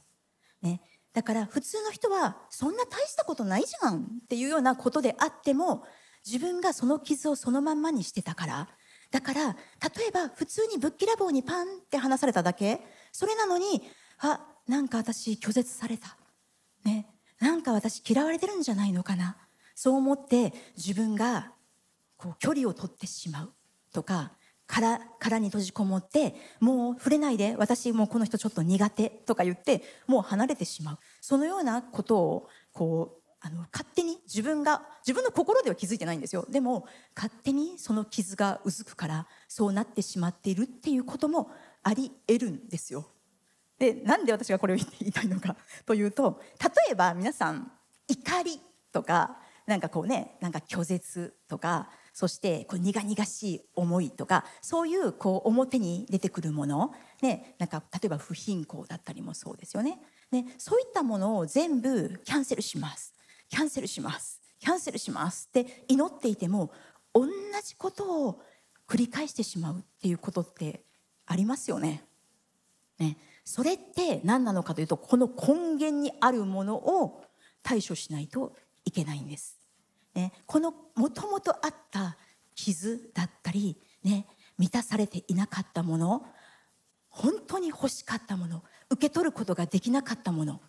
[0.61, 0.81] ね、
[1.13, 5.85] だから普通の人はそんな大したことないじゃんっていうようなことであっても
[6.25, 8.69] 自分がその傷をそのまんまにしてたから。
[9.11, 12.81] だから例えば普通にぶっきらぼうにパンって話されただけ。
[13.13, 13.83] それなのに
[14.21, 16.17] あなんか私拒絶された、
[16.85, 17.07] ね、
[17.39, 19.37] なんか私嫌われてるんじゃないのかな。
[19.75, 21.53] そう思って自分が
[22.17, 23.53] こう距離を取ってしまう
[23.93, 24.33] とか
[24.73, 30.99] 殻殻に閉じこもってもう触れないで私もうこの人ちょっと苦手とか言ってもう離れてしまう。
[31.21, 36.47] そのようなことをこうあの勝手に自分が自分の心では気づいてないんですよ。
[36.49, 41.51] でも勝手にその傷がうずくからそうなってしまっているっていうことも
[41.83, 43.05] あり得るんですよ。
[43.79, 45.55] でなんで私がこれを言いたいのか
[45.85, 47.71] というと例えば皆さん
[48.09, 48.59] 怒り
[48.91, 59.99] とかなんかこうねなんか拒絶とかそしてこう苦々しい思いとかそういうこう表に出てくるもの、ね、なんか例えば不貧困だったりもそうですよね
[60.31, 63.15] ねそういったものを全部キャンセルします
[63.49, 66.71] キャンセルしますキャンセルしますって祈っていても
[67.15, 67.27] 同
[67.65, 68.41] じことを
[68.89, 70.83] 繰り返してしまうっていうことって
[71.27, 72.05] ありますよね。
[72.99, 77.25] ねそれって何なのかというとこの根源にあるものを
[77.63, 79.62] 対処しないといけないんです。
[80.15, 82.17] ね、このもともとあった
[82.55, 84.27] 傷だったり、ね、
[84.59, 86.27] 満たされていなかったもの
[87.09, 90.61] 本当に欲しかったもの受け取ることができなかったもの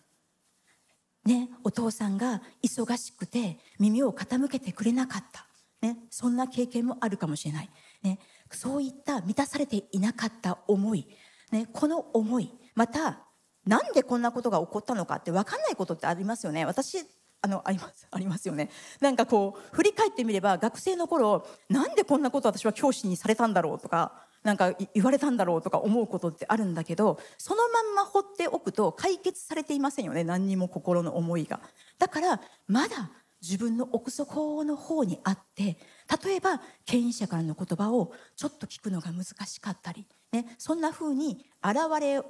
[1.24, 5.46] ね、お父さんが忙しくて耳を傾けてくれなかった、
[5.80, 7.70] ね、そんな経験もあるかもしれない、
[8.02, 8.18] ね、
[8.50, 11.06] そういった満たされていなかった思い、
[11.50, 13.20] ね、この思いまた
[13.66, 16.66] なんでこんなことが起こったのかって分かんないことってありますよね。
[16.66, 16.98] 私
[17.44, 18.70] あのあります ありますよね。
[19.00, 31.60] なんかこう振り返ってみれば学生の頃なんでこんなこと私は教師にされたんだろうとかなんか言われたんだろうとか思うことってあるんだけどそのまんま放っておくと解決されていませんよね何にも心の思いが。
[31.98, 33.10] だからまだ
[33.42, 35.78] 自分の奥底の方にあって
[36.24, 42.22] 例えば権威者からの言葉をちょっと聞くのが難しかったり、ね、そんな風に現れ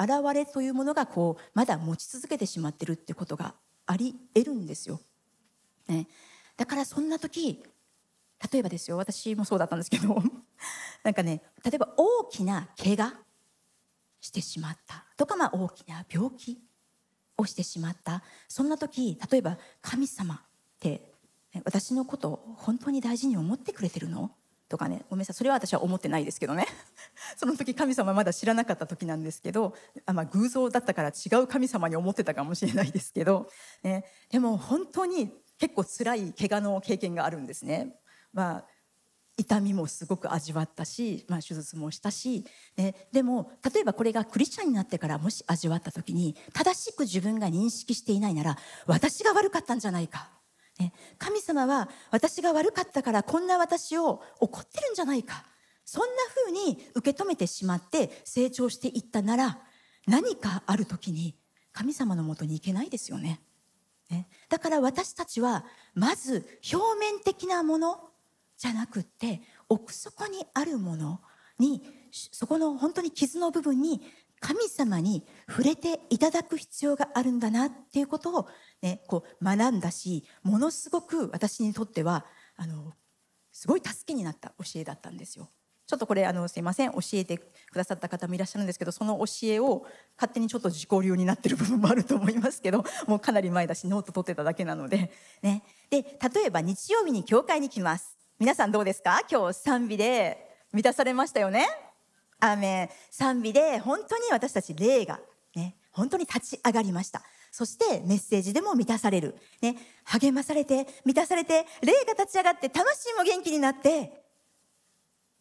[0.00, 3.54] 現れというものがこうまだ持ち続けてしまってるってことが
[3.86, 5.00] あり得るんですよ。
[5.88, 6.06] ね、
[6.56, 7.62] だからそんな時
[8.52, 10.22] 例えばですよ私もそうだったんですけど
[11.02, 13.12] なんかね例えば大きな怪我
[14.20, 15.06] してしまった。
[15.16, 16.62] とか、まあ、大きな病気
[17.36, 18.22] をしてしまった。
[18.48, 20.38] そんな時例えば神様っ
[20.78, 21.14] て
[21.64, 24.36] 私のことを本当に大事に思ってくれてるの？
[24.70, 25.34] とかねごめんなさい。
[25.34, 26.66] それは私は思ってないですけどね。
[27.36, 29.74] その時神様まだ知らなかった時なんですけど
[30.06, 33.50] あ、まあ、偶像だったから違う神様に思ってたかもしれないですけど、
[33.82, 37.96] ね、でも本当に結構辛い怪我の経験があるんですね。
[38.32, 38.66] まあ
[39.36, 42.44] 痛みもすごく味わったし、まあ、手術もしたし、
[42.76, 50.28] ね、でも例えばこれがクリスチャンになってからもし味わった時に正しく自分が認識していないなら私が悪かったんじゃないか、
[51.18, 55.44] 神様は私が悪かったからこんな私を怒ってるんじゃないか。
[55.84, 59.58] そんな風に受け止めてしまって成長していったなら
[60.06, 61.36] 何かある時に
[61.72, 63.40] 神様のもとに行けないですよね。
[64.08, 64.28] ね。
[64.48, 65.64] だから私たちは
[65.94, 68.00] まず表面的なもの
[68.56, 71.20] じゃなくって奥底にあるもの
[71.58, 74.00] にそこの本当に傷の部分に
[74.40, 78.48] 神様に触れていただく必要があるんだなっていうことを、
[78.82, 82.24] ね、こう学んだしものすごく私にとっては
[82.56, 82.92] あの
[83.52, 85.48] すごい助けになった教えだったんですよ。
[85.86, 89.84] ちょっとこれあのすいません教えてくださった方もいらっしゃるんですけどその教えを
[90.16, 95.10] 勝手にちょっと自己流になってる部分もあると思いますけどもうかなり前だしノート取ってただけなので、
[95.42, 98.16] ね、で例えば日曜日に教会に来ます。
[98.38, 99.20] 皆さんどうですか？
[99.28, 100.38] 今日賛美で
[100.72, 101.66] 満たされましたよね？
[102.38, 102.56] ア
[103.10, 105.18] 賛美で本当に私たち霊が
[105.56, 107.20] ね本当に立ち上がりました。
[107.50, 114.12] そしてメッセージでも満たされる、ね、励まされて満たされて霊が立ち上がって魂も元気になって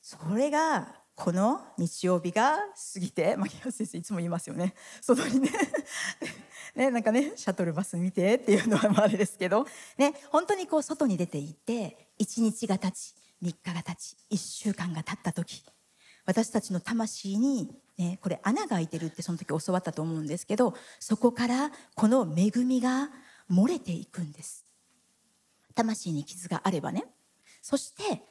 [0.02, 2.58] それがこの日曜日が
[2.93, 4.74] 過ぎて牧原先生いつも言いますよね。
[5.02, 5.52] 外にね。
[6.76, 9.67] ねなんかねシャトルバス見てっていうのはあれですけど、
[9.98, 15.63] ね、本当にこう外に出ていって1日が経ち3日が経ち1週間が経った時
[16.29, 23.09] 私たちの魂に、ね、これ穴が開いてるってその時教わったと思うんですけどそこからこの恵みが
[23.51, 24.63] 漏れていくんです。
[25.73, 27.05] 魂に傷があればね。
[27.63, 28.21] そして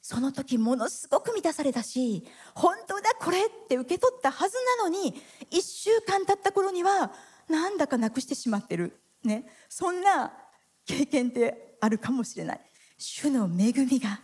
[0.00, 5.14] その時ものすごく満たされたし本当だこれって受け取ったはずなのに
[5.50, 7.12] 1週間経った頃には
[7.46, 10.32] なんだかなくしてしまってる、ね、そんな
[10.86, 12.60] 経験ってあるかもしれない。
[12.96, 14.20] 主の恵みが、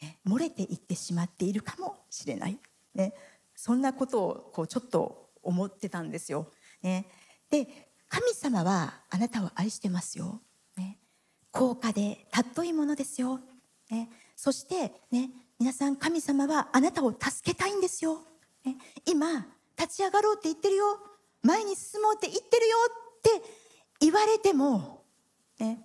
[0.00, 2.58] ね、漏れていってしまっているかもしれない、
[2.94, 3.14] ね、
[3.54, 6.50] そんなことをこうちょっと思ってたんですよ。
[6.82, 7.06] ね、
[7.50, 10.40] で神様はあなたを愛してますよ。
[10.76, 10.98] ね、
[11.50, 13.40] 高価で尊いものですよ。
[13.90, 15.30] ね、そしてね。
[15.60, 18.20] 皆さん神様はあなたを助けたいんですよ。
[18.64, 19.44] ね、今
[19.76, 21.00] 立ち上がろうって言ってるよ。
[21.42, 23.42] 前に進もうって言ってるよって
[23.98, 25.02] 言われても、
[25.58, 25.84] ね、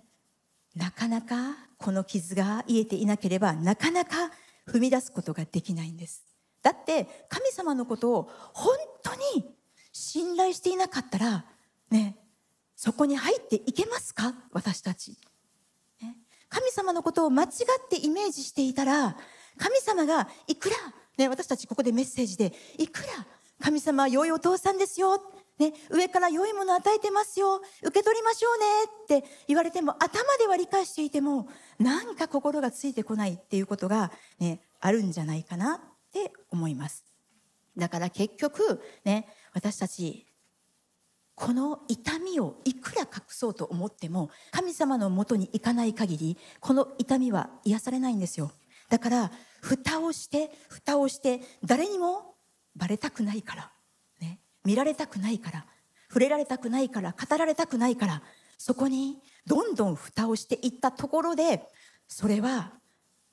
[0.76, 4.30] なかなかこの傷が癒えていなければなかなか
[4.66, 6.24] 踏み出すことができないんです。
[6.62, 9.54] だって神様のことを本当に
[9.92, 11.44] 信頼していなかったら
[11.90, 12.16] ね
[12.74, 14.32] そこに入っていけますか？
[14.52, 15.18] 私たち、
[16.00, 16.16] ね、
[16.48, 17.50] 神様のことを間違っ
[17.90, 19.14] てイメージしていたら
[19.58, 20.76] 神様がいくら、
[21.18, 23.26] ね、私たちここでメッセージでいくら？
[23.60, 25.20] 神様は良いお父さんですよ
[25.58, 27.60] ね、上から良いものを与えてますよ。
[27.82, 28.58] 受け取りましょう
[29.16, 35.80] ねって言われても頭では理解していてもなんか心がついてこないっていうことが、ね、あるんじゃないかなっ
[36.12, 37.04] て思います。
[37.76, 40.26] だから結局、ね、私たち
[41.36, 48.52] この痛みをいくら隠そうと思っても神様のもとに行かない限りこの痛みは癒されないんですよ。
[48.88, 52.34] だから蓋をして蓋をして誰にも
[52.76, 53.73] バレたくないから。
[54.64, 55.66] 見られたくないから
[56.08, 58.22] 触れられたくないから語られたくないから
[58.58, 61.62] そこにどんどん蓋をしていったところで
[62.08, 62.72] それは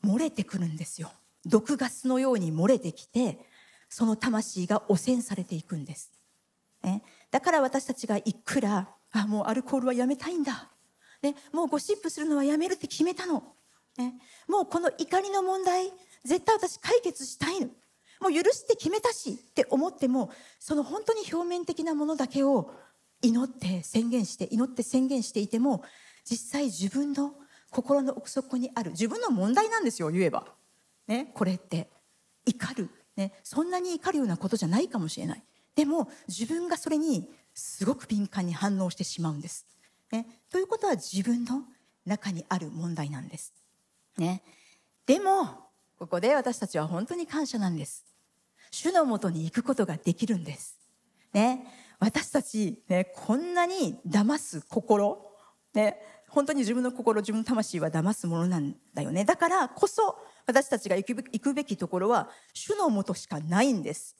[0.03, 1.11] 漏れてくるんですよ。
[1.45, 3.39] 毒ガスのように漏れてきて
[3.89, 6.11] その魂が汚染されていくんです、
[6.83, 10.69] ね、だから私たちがいくらあもうアルコールはやめたいんだ、
[11.21, 13.43] ね、もうゴシップするのはやめるって決めたの、
[13.97, 14.13] ね、
[14.47, 15.91] もうこの怒りの問題
[16.23, 17.67] 絶対私解決したいの。
[18.21, 22.71] もう許して決めたしって思ってもその本当に表面的なものだけを
[23.21, 25.83] 祈って宣言して祈って宣言していても
[26.23, 27.33] 実際自分の
[27.71, 30.45] 心の奥底にある自分の問題なんですよ言えば、
[31.07, 31.89] ね、これって。
[32.45, 35.43] 怒る、ね、そんなに怒るようなことじゃないかもしれない。
[35.75, 39.65] でも自分がそれにすごく敏感に反応してしまうんです、
[40.11, 41.63] ね、ということは自分の
[42.05, 43.53] 中にある問題なんです、
[44.17, 44.41] ね、
[45.05, 45.45] でも
[45.97, 48.10] ここで私たちは本当に感謝なんです。
[48.71, 50.79] 主のもとに行くことができるんです。
[51.33, 51.67] ね、
[51.99, 55.31] 私たち、ね、こんなに騙す心、
[55.73, 55.97] ね、
[56.29, 59.25] 本当に自分の心、自分の魂は騙すものなんだよね。
[59.25, 60.17] だからこそ、
[60.47, 61.05] 私たちが行
[61.39, 64.15] くべきところは、主のもとしかないんです。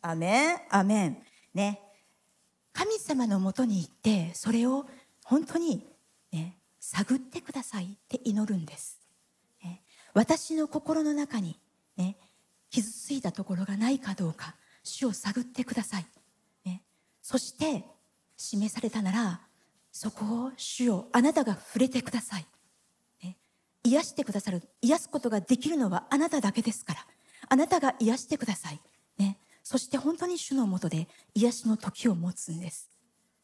[0.00, 1.22] アメン、アメン。
[1.54, 1.82] ね。
[2.72, 4.86] 神様のもとに行って、それを
[5.24, 5.86] 本当に、
[6.32, 9.00] ね、探ってくださいって祈るんです。
[9.62, 9.82] ね、
[10.14, 11.58] 私の心の中に、
[11.96, 12.16] ね、
[12.82, 16.06] 傷ついたところがないかどうか主を探ってください、
[16.64, 16.82] ね、
[17.22, 17.84] そして
[18.36, 19.40] 示されたなら
[19.92, 22.46] そこを主をあなたが触れてください、
[23.24, 23.36] ね、
[23.82, 27.06] 癒してくださる癒すことができるのはあなただけですから。
[27.48, 28.80] あなたが癒してください、
[29.18, 32.90] ね、そして本当に主のもとで癒しの時を持つんです、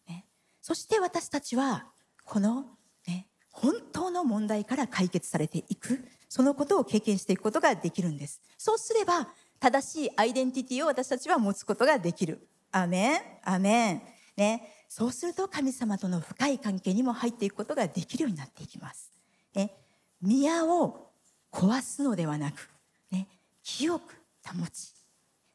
[0.08, 0.26] ね、
[0.60, 1.86] そして私たちは
[2.24, 2.66] この、
[3.06, 8.40] ね、本当の問題から解決されていくそのことを経験していくことができるんです。
[8.56, 9.28] そうすれば
[9.60, 12.48] 正しいアイデンティティを私たちは持つことができる。
[12.70, 13.20] アメン。
[13.44, 14.02] アメン。
[14.34, 14.86] ね。
[14.88, 19.10] そうすると神様との深い関係にも入っていくことができるようになっていきます、
[19.54, 19.74] ね、
[20.22, 21.10] 宮を
[21.52, 22.70] 壊すのではなく、
[23.10, 23.28] ね、
[23.62, 24.94] 清く保ち。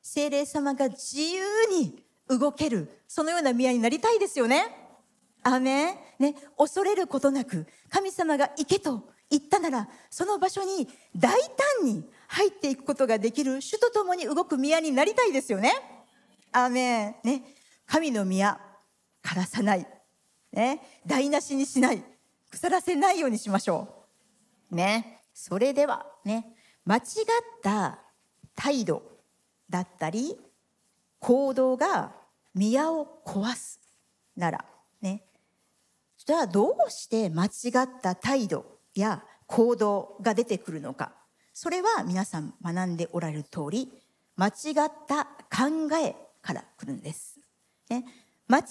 [0.03, 4.63] 精霊様が自由に動けるそのような宮になりたいですよね。
[5.41, 6.35] アメね。
[6.55, 11.31] 恐れることなく神様が行けと言ったならその場所に大
[11.79, 15.71] 胆に入っていくことができる主と共に動く宮になりたいですよね。
[16.51, 17.15] アメン。
[17.23, 17.43] ね。
[17.85, 18.59] 神の宮。
[19.23, 19.85] 枯らさない、
[20.53, 22.01] ね、台無しにしない。
[22.49, 24.05] 腐らせないようにしましょ
[24.71, 24.75] う。
[24.75, 25.21] ね。
[25.33, 26.53] それではね。
[26.85, 27.03] 間違っ
[27.61, 27.99] た
[28.55, 29.03] 態度
[29.69, 30.37] だったり
[31.19, 32.13] 行動が
[32.53, 33.81] 宮を壊す
[34.37, 34.65] なら。
[35.01, 35.23] ね。
[36.17, 37.49] じゃあどうして間違
[37.83, 41.13] った態度や行動が出てくるのか。
[41.53, 43.91] それは皆さん学んでおられる通り
[44.35, 44.49] 間違
[44.85, 47.39] った考えから来るんです、
[47.89, 48.05] ね、
[48.47, 48.65] 間違っ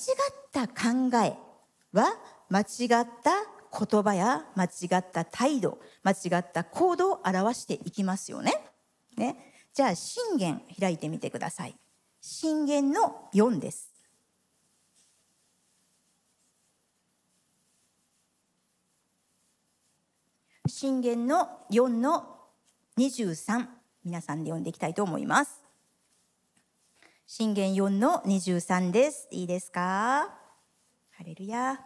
[0.52, 1.36] た考え
[1.92, 2.16] は
[2.48, 8.54] 間違った言葉や間違った態度間違った行動を表していきますよね。
[9.16, 9.36] ね。
[9.74, 11.76] じゃあ信玄開いてみてください。
[12.20, 13.85] 信玄の4です。
[20.68, 22.38] 信玄の4の
[22.98, 23.66] 23
[24.04, 25.62] 皆さんで読んでいきたいと思います。
[27.26, 29.28] 信玄4の23です。
[29.30, 30.34] いいですか？
[31.10, 31.80] ハレルヤ。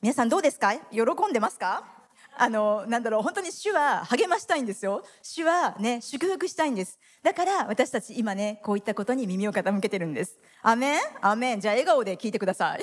[0.00, 0.74] 皆さんどうですか？
[0.90, 1.99] 喜んでますか？
[2.36, 5.02] あのなんだろう本当に主は励ましたいんですよ。
[5.22, 6.98] 主はね祝福したいんです。
[7.22, 10.38] だから私たち今ねこういったことに耳を傾けてるんです。
[10.62, 11.00] アメン？
[11.20, 11.60] アメン？
[11.60, 12.82] じゃあ笑顔で聞いてください。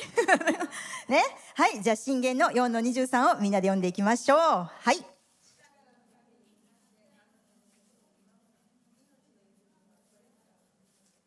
[1.11, 1.23] ね？
[1.55, 1.81] はい。
[1.81, 4.37] じゃあ信玄の4の23をみんなで読んでいきましょう。
[4.37, 5.03] はい。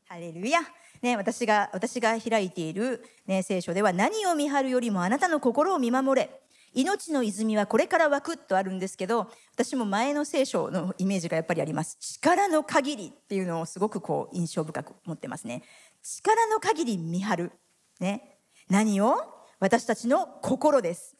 [0.04, 0.60] ハレルヤ。
[1.02, 6.42] ね、私が私が開いている、ね、聖書では何を見張るよりもあなたの心を見守れ。
[6.72, 11.96] 命の泉はこれから湧くとあるんですけど私も前の聖書のイメージがやっぱりあります。
[12.00, 15.62] 力の限りっていうのをすごくこう印象深く持ってますね。
[16.02, 17.52] 力の限り見張る。
[17.98, 18.38] ね。
[18.68, 19.16] 何を？
[19.58, 21.16] 私たちの心です。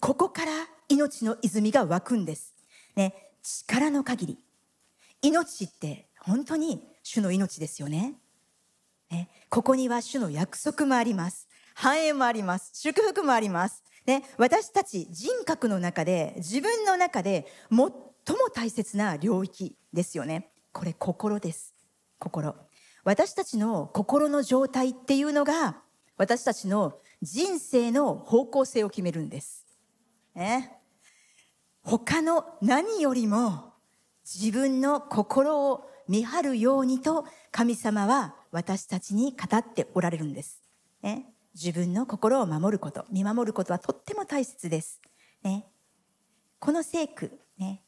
[0.00, 0.52] ここから
[0.88, 2.54] 命の泉が湧くんです。
[2.96, 3.14] ね。
[3.42, 4.38] 力の限り。
[5.22, 8.14] 命って本当に主の命ですよね。
[9.10, 9.28] ね。
[9.48, 11.48] ここには主の約束もあります。
[11.74, 12.72] 繁栄もあります。
[12.74, 13.81] 祝福もあります。
[14.06, 17.92] ね、私たち人格の中で自分の中で最も
[18.52, 20.50] 大切な領域ですよね。
[20.72, 21.74] これ心です。
[22.18, 22.54] 心。
[23.04, 25.82] 私たちの心の状態っていうのが
[26.16, 29.64] 私たちの人生の方向性を決めるんです、
[30.34, 30.76] ね、
[31.82, 33.72] 他の何よりも
[34.24, 40.62] 自分の心を見張るようにと神様は私たちに語っておられるんです、
[41.02, 45.00] ね、自分の心を守ること見守ることはとっても大切です、
[45.42, 45.66] ね、
[46.58, 47.82] この聖句ね。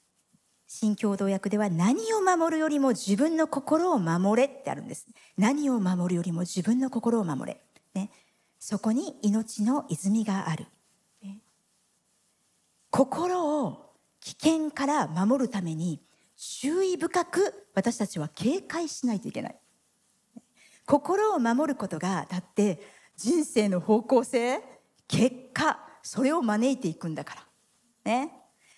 [0.67, 5.07] 新共同訳では何を守るよりも自分の心を守れってあるんです。
[5.37, 7.61] 何を守るよりも自分の心を守れ、
[7.95, 8.11] ね、
[8.59, 10.67] そこに命の泉がある、
[11.23, 11.39] ね、
[12.91, 16.01] 心を危険から守るために
[16.37, 19.57] 注意深く私たちは警戒しないといけない。
[20.87, 22.81] 心を守ることがだって
[23.17, 24.61] 人生の方向性
[25.09, 27.45] 結果それを招いていくんだから。
[28.05, 28.33] ね。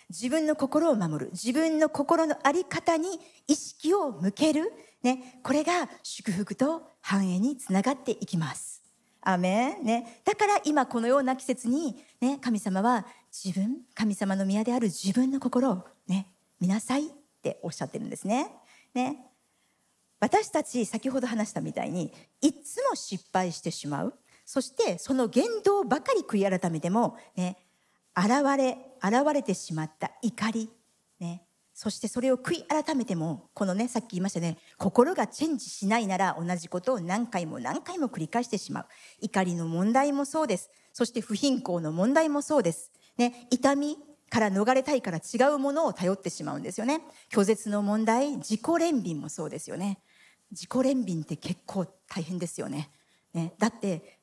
[0.09, 1.31] 自分の心を守る。
[1.31, 4.71] 自分の心の在り方に意識を向ける、
[5.03, 8.81] ね、これが祝福と繁栄につながっていきます。
[9.21, 16.27] アメン、ね、だから今このような季節に、ね、神様は自分神様の宮である自分の心を、ね、
[16.61, 17.09] 見なさいっ
[17.43, 18.49] ておっしゃってるんですね。
[18.93, 19.25] ね。
[20.21, 24.13] 私たち先ほど話したみたいにいつも失敗してしまう。
[24.47, 27.57] そしてその言動ばかり悔い改めても、ね、
[28.17, 30.69] 現れ現れてしまった怒り、
[31.19, 31.43] ね、
[31.73, 38.85] そしてそれを悔い改めてもこのねさっき言いましたね心がチェンジしないなら同じことを何回も何回も繰り返してしまう。
[39.19, 40.71] 怒りの問題もそうです。
[40.93, 43.97] そして不貧困の問題もそうです、ね、痛み
[44.29, 47.01] から逃れたいから違うものを頼ってしまうんですよね。
[47.33, 49.99] 拒絶の問題自己憐憫もそうですよね。
[50.51, 52.89] 自己憐憫って結構大変ですよね。
[53.33, 54.16] ねだって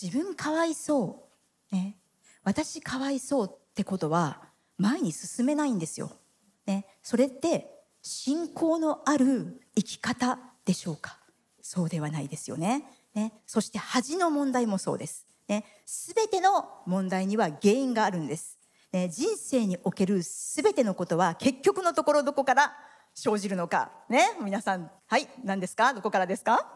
[0.00, 1.28] 自分かわいそ
[1.72, 1.96] う、ね、
[2.44, 4.42] 私かわいそうってことは
[4.78, 6.10] 前に進めないんですよ、
[6.66, 7.70] ね、それって
[8.02, 11.18] 信仰のある生き方でしょうか。
[11.60, 12.84] そうではないですよね。
[13.14, 13.32] ね。
[13.46, 15.26] そして恥の問題もそうです。
[15.48, 18.58] ね、全ての問題には原因があるんです、
[18.92, 22.76] ね、人生における全てのことは結局のところどこから
[23.14, 23.90] 生じるのか。
[24.08, 24.24] ね。
[24.42, 25.28] 皆さんはい。
[25.42, 25.92] 何ですか？
[25.94, 26.70] どこからですか？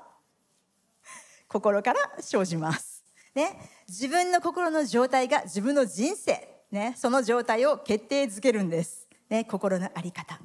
[1.46, 2.89] 心から生じます。
[3.34, 3.58] ね
[3.88, 9.08] 自分の心の状態が自分の人生ねその状態を決定づけるんです。
[9.28, 10.40] ね心の在り方。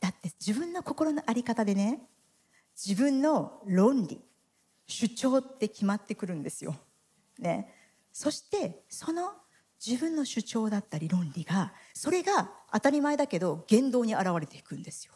[0.00, 2.00] だって自分の心の在り方でね
[2.74, 4.20] 自分の論理
[4.86, 6.74] 主張って決まってくるんですよ。
[7.38, 7.72] ね、
[8.12, 9.32] そしてその
[9.84, 15.12] 自分の主張だったり論理がそれが当たり前だけど言動に現れていくんですよ。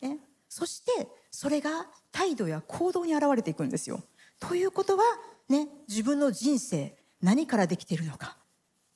[0.00, 4.02] ね、そしてそれが態度や行動に現れていくんですよ。
[4.40, 5.02] ということは、
[5.48, 8.36] ね、自分の人生何からできているのか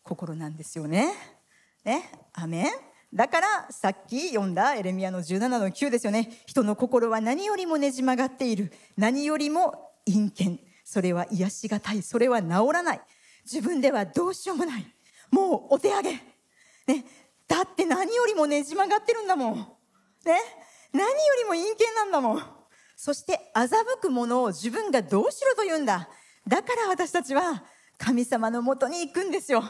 [0.03, 1.13] 心なんですよね。
[1.85, 2.67] ね、アメン。
[3.15, 6.43] だからさっき読んだエレミアの17の9ですよね。
[6.47, 8.73] 人の心は何よりもねじ曲がっている。
[8.97, 10.59] 何よりも陰険。
[10.85, 12.03] それは癒しがたい。
[12.03, 13.01] それは治らない。
[13.45, 14.87] 自分ではどうしようもない。
[15.31, 17.05] もうお手上げ、ね、
[17.49, 19.65] だって何よりもねじ曲がってるんだもん、ね、
[20.93, 22.43] 何よりも陰険なんだもん。
[22.95, 23.69] そして欺
[24.01, 26.09] くものを自分がどうしろと言うんだ。
[26.47, 27.63] だから私たちは
[27.99, 29.63] 神様のもとに行くんですよ、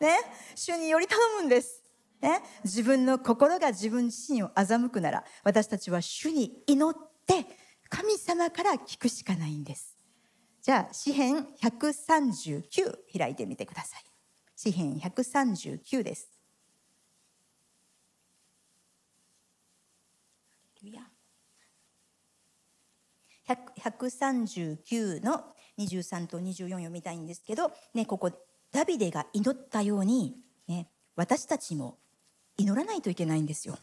[0.00, 0.16] ね、
[0.54, 1.82] 主により頼むんです。
[2.20, 6.94] ね、自分の心が自分自身を欺くなら私たちは主に祈っ
[7.26, 7.46] て
[7.88, 9.96] 神様から聞くしかないんです。
[10.60, 14.04] じゃあ詩編139開いてみてください。
[14.54, 16.40] 詩編139です。
[23.80, 25.44] 139の
[25.80, 28.30] 23と24読みたいんですけど、ね、ここ
[28.72, 30.36] ダビデが祈ったように、
[30.68, 31.96] ね、私たちも
[32.56, 33.78] 祈らないといけないんですよ。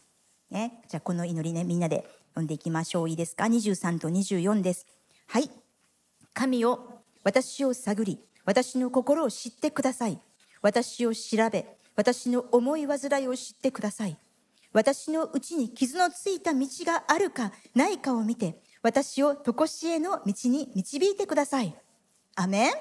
[0.50, 3.10] ね、じゃあこの祈りねみんなで読んでいきましょう。
[3.10, 4.86] いいですか？23と24です。
[5.28, 5.50] はい。
[6.34, 10.20] 神を私を探り私の心を知ってください。
[10.62, 14.18] 私を調べ私の思い煩いを知ってください。
[14.72, 21.76] 私のうちに傷のついた道があるかないかを見て私を常しえの道に導いてください。
[22.39, 22.71] アメン？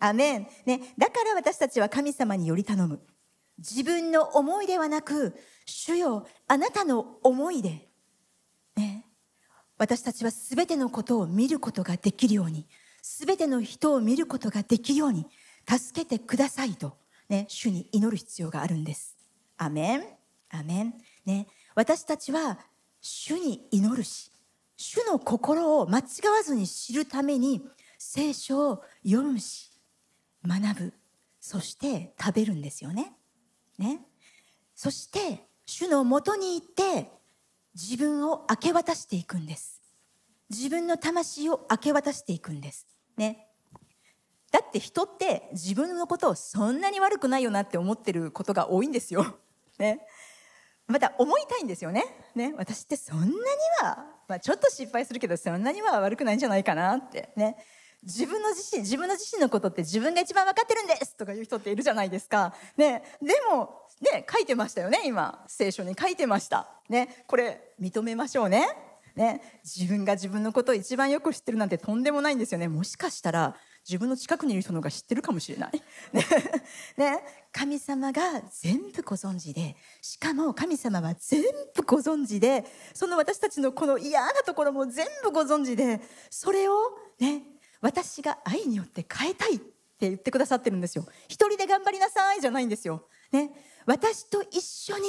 [0.00, 3.00] アメン、ね、だから私たちは神様により頼む。
[3.58, 5.36] 自分の思いではなく
[5.66, 7.86] 主よあなたの思いで、
[8.74, 9.06] ね、
[9.78, 12.66] 私たちは全てのことを見ることができるように
[13.02, 15.26] すべての人を見ることができるように
[15.68, 16.96] 助けてくださいと、
[17.28, 19.16] ね、主に祈る必要があるんです。
[19.58, 20.04] アメン？
[20.50, 20.94] アメン、
[21.26, 21.46] ね、
[21.76, 22.58] 私たちは
[23.00, 24.32] 主に祈るし
[24.76, 26.02] 主の心を間違
[26.34, 27.62] わずに知るために
[28.14, 29.70] 聖書を読むし
[30.46, 30.92] 学ぶ
[31.40, 33.14] そして食べるんですよね。
[33.78, 34.00] ね
[34.74, 37.10] そして主のもとに行って
[37.74, 39.80] 自分を明け渡していくんです。
[40.50, 42.86] 自分の魂を明け渡していくんです。
[43.16, 43.46] ね。
[44.50, 49.38] だって人って自分のことをそんなに悪くないよなって思ってることが多いんですよ。
[49.80, 50.06] ね。
[50.86, 52.04] また思いたいんですよね。
[52.34, 52.52] ね。
[52.58, 53.32] 私ってそんなに
[53.80, 57.56] は、まあ、ちょっと失敗するけどそんなには悪くないんじゃないかなってね。
[58.02, 62.54] 自分の自身自分の自身のことって自分が一番分かってるんですとかいう人っているじゃないですか。
[62.76, 65.44] ね、でもね書いてましたよね今。
[65.46, 66.68] 聖書に書いてました。
[66.88, 68.66] ね、これ認めましょうね。
[69.14, 72.66] ね、自分が自分のことを一番よく知ってるなんてとんでもないんですよね。
[72.68, 73.54] もしかしたら
[73.88, 75.82] 自分の近くにいる人の方が知ってるかもしれない、
[76.12, 76.24] ね。
[76.96, 77.20] ね、
[77.52, 81.42] 神様が全部ご存知でしかも神様は全
[81.74, 86.00] 部ご存知でその私たちのこの嫌なところも全部ご存知で
[86.30, 86.74] それを
[87.18, 87.42] ね
[87.82, 89.66] 私が愛によって変えたいって
[90.00, 91.04] 言ってくださってるんですよ。
[91.28, 93.50] 一人で頑張りなさいじゃないんですよ、ね、
[93.84, 95.04] 私と一緒に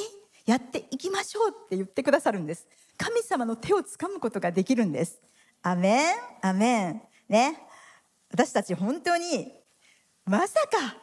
[0.45, 2.67] やっていきましょうって言ってくださるんです。
[2.97, 5.21] 神様の手をつかむことができるんです。
[5.61, 6.15] アメン。
[6.41, 7.01] アメン。
[7.30, 7.59] ね。
[8.30, 9.53] 私たち本当に
[10.26, 10.97] まさか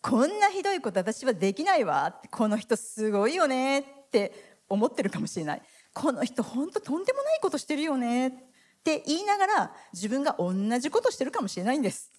[0.00, 2.20] こんなひどいこと私はできないわ。
[2.30, 4.32] この人すごいよねって
[4.68, 5.62] 思ってるかもしれない。
[5.94, 8.51] この人本当とんでもないことしてるよね
[8.82, 12.10] って言いながら自分が同じことしてるかもしれないんです。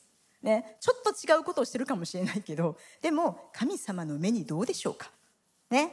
[0.42, 5.12] ね、ちょっと違うことをしてるかもしれないけどでも神様の目にどうでしょうか？
[5.70, 5.92] ね。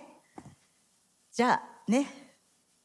[1.33, 2.29] じゃあね。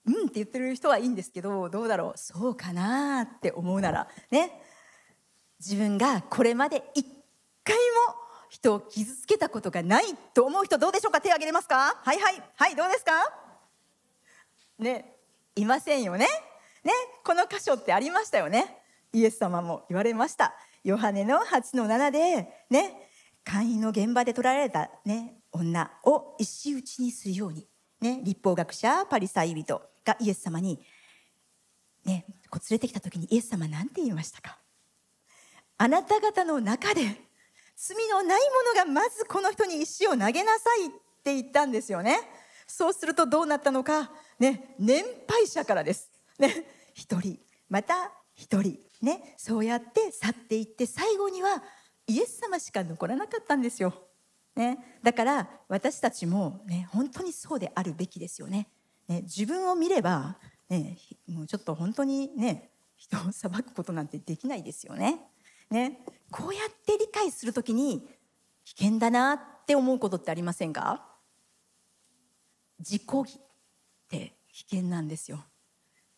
[0.05, 2.17] うんって言ってる人はいいんですけどどうだろう？
[2.17, 4.61] そうかなって思うならね。
[5.59, 7.03] 自分がこれまで一
[7.63, 8.15] 回も
[8.49, 11.21] 人を傷つけたことがないと思う人どうでしょうか？
[11.21, 11.99] 手を挙げれますか？
[12.03, 12.43] はいはい。
[12.55, 13.11] はいどうですか？
[14.77, 15.15] ね。
[15.55, 16.27] いませんよね。
[16.85, 16.93] ね
[17.25, 18.77] この箇所ってありましたよね。
[19.11, 20.53] イエス様も言われました。
[20.83, 23.09] ヨハネの8の7でね
[23.43, 27.67] 会員の現場で取られた、ね、女を石打ちにするように、
[28.01, 30.79] ね、立法学者パリサイ人がイエス様に、
[32.05, 34.57] ね、こう連れてきた時にイエス様何て言いましたか？
[35.77, 37.01] あなた方の中で
[37.75, 38.41] 罪のない
[38.75, 40.89] 者がまずこの人に石を投げなさいっ
[41.23, 42.17] て言ったんですよね。
[42.67, 46.09] そうするとどうなったのか、ね、年配者からです、
[46.39, 46.65] ね、
[46.95, 47.37] 一人
[47.69, 51.61] また一人、ね、そうやって去っていって最後には
[52.07, 53.93] イエス様しか残らなかったんですよ、
[54.55, 58.67] ね、だから私たちも、ね、本当にそうであるべきですよね。
[59.07, 60.37] ね自分を見れば、
[60.69, 65.19] ね、もうちょっと本当にね人を裁くことなんてできないですよね。
[65.69, 65.99] ね。
[66.31, 68.07] こうやって理解するときに
[68.63, 71.05] 危険だなって思うことってありませんか？
[72.79, 73.41] 自己義っ
[74.09, 75.43] て危険なんですよ。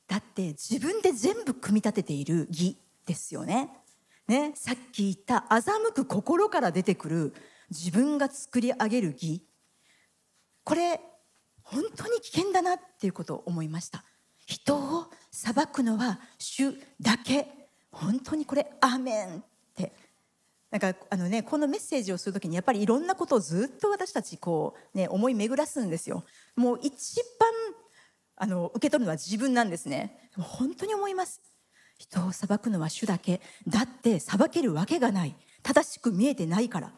[0.07, 3.69] だって自分で全部組み立てている義ですよね。
[4.27, 7.33] ね、さっき言った欺く心から出てくる
[7.69, 9.41] 自分が作り上げる義
[10.65, 10.99] これ
[11.63, 14.03] 本当に危険だなっていうことを思いました。
[14.45, 17.47] 人を裁くのは主だけ。
[17.91, 19.41] 本当にこれアーメンっ
[19.75, 19.93] て。
[20.69, 26.25] なんかあのねこのメッセージをする時にやっぱりいろんなことをずっと私たちこうね思い巡らすんですよ。
[26.55, 27.49] もう一番
[28.37, 30.29] あの受け取るのは自分なんですね。
[30.37, 31.41] 本当に思います。
[31.97, 33.41] 人を裁くのは主だけ。
[33.67, 35.35] だって裁けるわけがない。
[35.63, 36.93] 正しく見えてないから。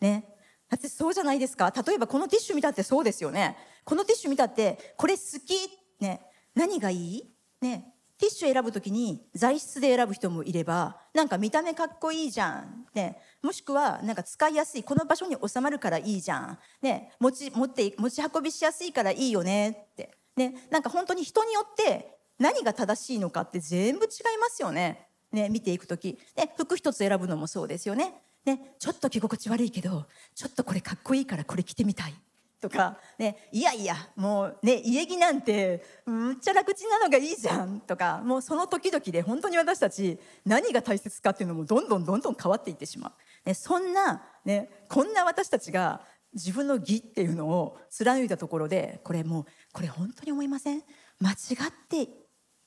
[0.00, 0.28] ね。
[0.68, 1.72] だってそうじゃないですか。
[1.86, 3.56] 例えばこのティッシュ見たってそうですよね。
[3.84, 5.54] このティッシュ見たってこれ好き。
[6.00, 6.20] ね。
[6.54, 7.34] 何がいい？
[7.60, 7.88] ね。
[8.18, 14.84] ティッシュ選ぶ時に材質で選ぶ人もいればなんか見た目かっこいいじゃん、ね、もしくはなんか使いやすい。
[14.84, 25.08] この場所に収まるからいいじゃん、ね、持ち持って持ち運びしやすいからいいよねって、ね、なんか本当に人によって何が正しいのかって全部違いますよね。
[25.30, 28.14] ね、見ていく時、ね、服一つ選ぶのもそうですよね。
[28.44, 32.14] ね、ちょっと着心地悪いけど、ちょっとこれかっこいいからこれ着てみたい。
[32.62, 37.80] とか、ね、いやいや、もうね、家着なんて、むっちゃ楽ちんなのがいいじゃん。
[37.80, 43.48] とか、もうその時々で本当に私たち、何が大切かっていうのもどんどんどんどん変わっていってしまう。
[43.48, 46.02] ね、そんな、ね、こんな私たちが
[46.34, 50.82] 自分の義っていうのを貫いたところで、これもう、これ本当に思いません？
[51.20, 52.08] 間違って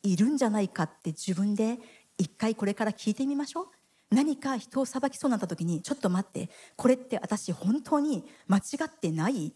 [0.04, 1.80] いるんじゃないかって自分で
[2.18, 3.68] 一回これから聞いてみましょう？
[4.12, 9.52] 何か人を裁きそうになった時にちょっと待ってこれって私本当に間違ってない？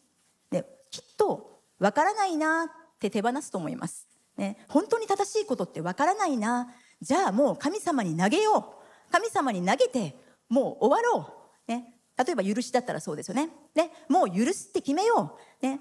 [0.50, 2.68] できっとわからないなっ
[3.00, 4.08] て手放すと思います、
[4.38, 6.68] ね、本当に正しいことってわからないな。
[7.00, 9.12] じゃあもう神様に投げよう。
[9.12, 10.16] 神様に投げて
[10.50, 11.34] もう終わろ
[11.68, 13.50] う、ね、例えば許しだったらそうですよね。
[13.74, 15.80] ねもう許すって決めよう、ね、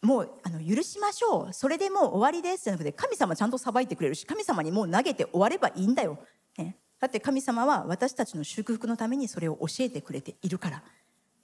[0.00, 1.52] もうあの許しましょう。
[1.52, 2.64] それでもう終わりです。
[2.64, 6.18] じゃなくて神様ちゃんと裁いてくれるし神様にもう投げて終わればいいんだよ、
[6.56, 10.82] ね、だって神様は私たちの祝福のためにそれを教えてくれているから、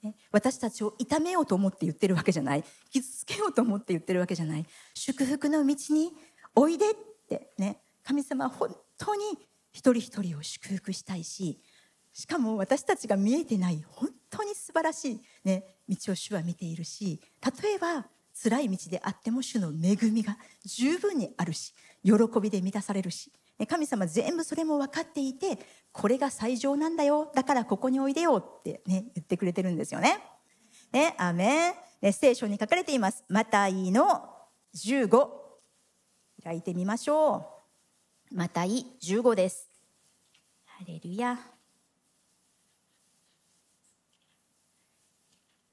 [0.01, 2.63] ね、私たちを痛めようと思って言ってるわけじゃない。
[2.91, 4.65] 傷つけようと思って言ってるわけじゃない。
[4.93, 6.13] 祝福の道に
[6.55, 6.93] おいでっ
[7.27, 7.51] て。
[7.57, 9.21] ね神様は本当に
[9.71, 11.59] 一人一人を祝福したいし
[12.13, 17.19] しかも私たちが見えてない本当に素晴らしい、ね、道を主は見ているし
[17.63, 18.07] 例えば
[18.41, 21.73] 辛い道であっても主の恵みが十分にあるし
[22.03, 23.31] 喜びで満たされるし
[23.67, 25.59] 神様全部それも分かっていて
[25.91, 30.19] これが最上なんだよだからここにおいでよってね言ってくれてるんですよね。
[30.91, 33.23] ね、アメン、ね、聖書に書かれています。
[33.27, 34.27] マタイの
[34.75, 35.27] 15
[36.43, 37.45] 開いてみましょ
[38.31, 38.35] う。
[38.35, 39.69] マタイ15です。
[40.65, 41.58] ハレルヤ。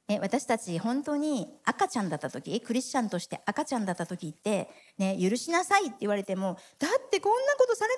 [0.09, 7.95] ね、私たち本当に赤ちゃんだった時クリスチャンとして赤ちゃんだった時って、ね、許しなさいって言われてもだってこんなことされ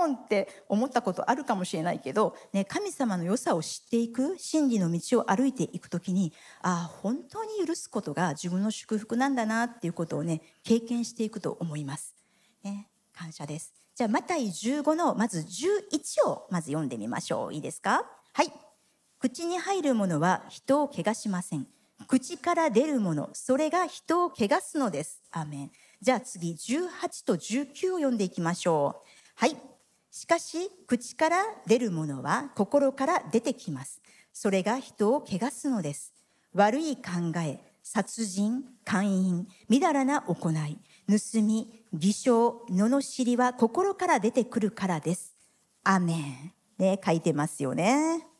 [0.00, 6.32] たんだもんって思ったことあるかもしれないけど、ね、神様の良さを知っていく真理の道を歩いていく時に
[6.62, 12.16] ああ本当に許すことが自分の祝福なんだなっていうことをね経験していくと思います。
[12.64, 13.72] ね、感謝です。
[13.94, 17.54] じゃあマタイ15のまず11をまず読んでみましょう。
[17.54, 18.04] いいですか？
[18.32, 18.52] はい
[19.18, 21.66] 口に入るものは人を汚しません。
[22.06, 25.22] 口から出るもの、それが人を汚すのです。
[25.30, 25.70] アメン。
[26.00, 29.08] じゃあ次、18と19を読んでいきましょう。
[29.34, 29.56] はい。
[30.10, 34.00] しかし、口から出るものは心から出てきます。
[34.32, 36.12] それが人を汚すのです。
[36.52, 45.34] 悪い考え、殺人、姦淫、みだらな行い、盗み、偽証、罵りは心から出てくるからです。
[45.84, 46.52] アメン。
[46.78, 48.35] ね、書いてますよね。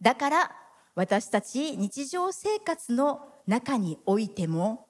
[0.00, 0.56] だから
[0.94, 4.86] 私たち日常生活の中においても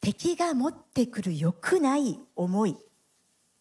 [0.00, 2.74] 敵が持ってくる良くない思い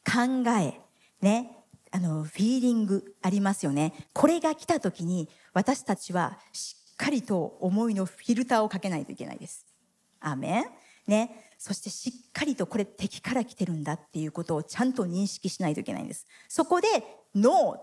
[0.05, 0.79] 考え
[1.21, 1.59] ね
[1.91, 3.93] あのフィーリングありますよね。
[4.13, 9.65] これが来た時に私たちはしっかりと思いのフィルターをかけないといけないです。
[10.19, 10.65] アメン。
[11.07, 11.51] ね。
[11.57, 16.25] そしてしっかりとこれ敵から来てるんだっていうことをちゃんと認識しないといけないんです。
[16.47, 16.87] そこで
[17.35, 17.79] ノー、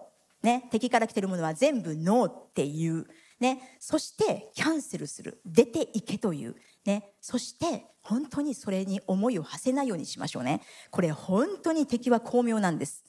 [0.46, 3.06] ね、敵から来てるものは全部ノーっていう。
[3.38, 5.42] ね、そしてキャンセルする。
[5.44, 6.54] 出ていけという、
[6.86, 10.62] ね、そして本当にそれに思いを馳せないようにしましょうね。
[10.90, 13.04] これ本当に敵は巧妙なんです。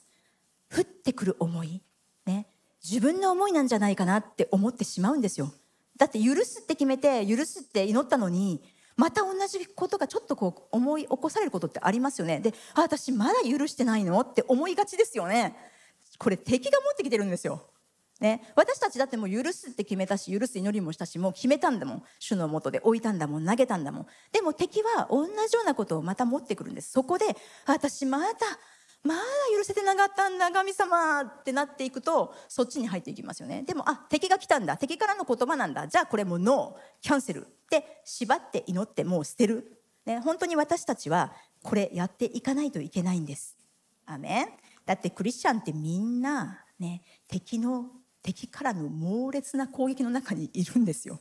[0.70, 1.80] 降ってくる思い、
[2.26, 2.46] ね、
[2.84, 5.50] 自分の思いなんじゃないかなって思ってしまうんですよ。
[5.96, 8.60] だって許すって決めて許すって祈ったのに
[8.96, 12.40] また同じことがちょっとこう思い起こされることってありますよね。
[12.40, 14.20] であ私まだ許してないの？
[14.20, 15.56] って思いがちですよね。
[16.18, 17.62] これ敵が持ってきてるんですよ。
[18.20, 22.02] ね、私たちだってもう許すって決めたし許す祈りもしたしもう決めたんだもん。
[22.18, 23.46] 主のもとで置いたんだもん。
[23.46, 24.06] 投げたんだもん。
[24.32, 26.90] でも敵は同じようなことをまた持ってくるんです。
[26.90, 27.26] そこで
[27.66, 28.26] 私まだ
[29.04, 29.20] まだ
[29.56, 33.62] 許せてなかったんだ神様ってなっていくとそっちに入っていきますよね。
[33.62, 34.76] でもあ敵が来たんだ。
[34.76, 35.86] 敵からの言葉なんだ。
[35.86, 37.02] じゃあこれもノー。
[37.02, 37.46] キャンセル。
[37.68, 43.56] って縛って祈ってもう捨てる、ね、本当に私たちはこれやっていかないといけないんです。
[44.06, 44.48] アメ
[44.88, 47.90] だってクリスチャンってみんなね敵の
[48.22, 51.20] 敵からの猛烈な攻撃の中にいるんですよ、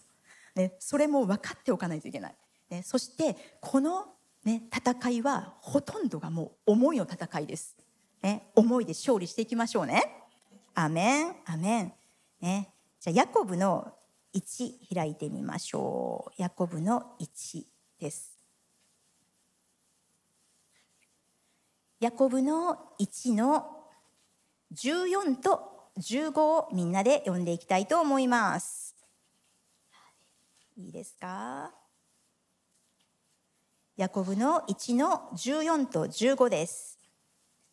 [0.55, 2.35] ね、それも分かっておかないといけない、
[2.69, 4.05] ね、そしてこの、
[4.45, 7.75] ね、戦いはほとんどがもう思いの戦いです、
[8.23, 10.01] ね、思いで勝利していきましょうね。
[10.73, 11.93] アメンアメン、
[12.39, 12.69] ね、
[13.01, 13.93] じゃあヤコブの
[14.33, 16.41] 1開いてみましょう。
[16.41, 17.65] ヤコブの1
[17.99, 18.36] です。
[21.99, 23.65] ヤコブの1の
[24.75, 28.95] 14と15をみんなで読んでいきたいと思います。
[30.77, 31.71] いいですか？
[33.95, 36.99] ヤコブの1の14と15です。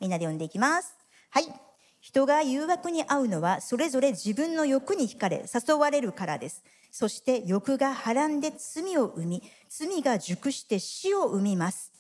[0.01, 0.97] みんなで読んでいきます。
[1.29, 1.45] はい。
[2.01, 6.64] 人が誘惑に遭うのはそれぞれ自分の欲に惹かれ誘われるからです。
[6.91, 11.93] そして欲がはらんで罪を生み、罪が熟して死を生みます。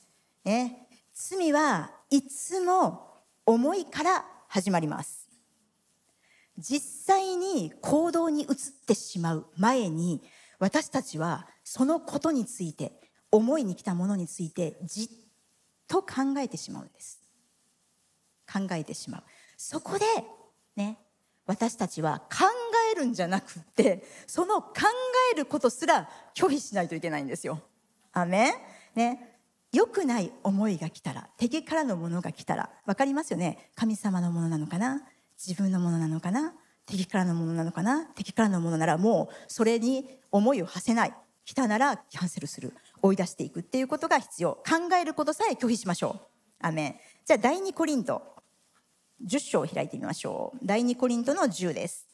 [0.42, 5.28] ね、罪はいつも思いから始まります。
[6.56, 8.48] 実際に行動に移っ
[8.86, 10.22] てしまう前に
[10.60, 12.92] 私たちはそのことについて
[13.32, 15.08] 思いに来たものについてじっ
[15.88, 17.20] と考えてしまうんです
[18.46, 19.24] 考えてしまう
[19.56, 20.04] そこで
[20.76, 21.00] ね
[21.46, 22.44] 私たちは考
[22.92, 24.72] えるんじゃなくってその考
[25.32, 27.60] えることすら拒否しないといけないんですよ。
[28.12, 28.54] アメ
[28.94, 29.33] ね
[29.74, 33.70] 良くない思いが来たら敵からのものが来たら分かりますよね？
[33.74, 35.02] 神様のものなのかな？
[35.36, 36.54] 自分のものなのかな？
[36.86, 38.04] 敵からのものなのかな？
[38.14, 41.14] 敵からのものならもうそれに思いを馳せない。
[41.44, 42.72] 来たならキャンセルする。
[43.02, 44.52] 追い出していくっていうことが必要。
[44.52, 46.20] 考えることさえ拒否しましょ
[46.62, 46.66] う。
[46.66, 46.94] アメン。
[47.26, 48.22] じゃあ第2コリント。
[49.26, 50.58] 10章を開いてみましょう。
[50.62, 52.06] 第2コリントの10です。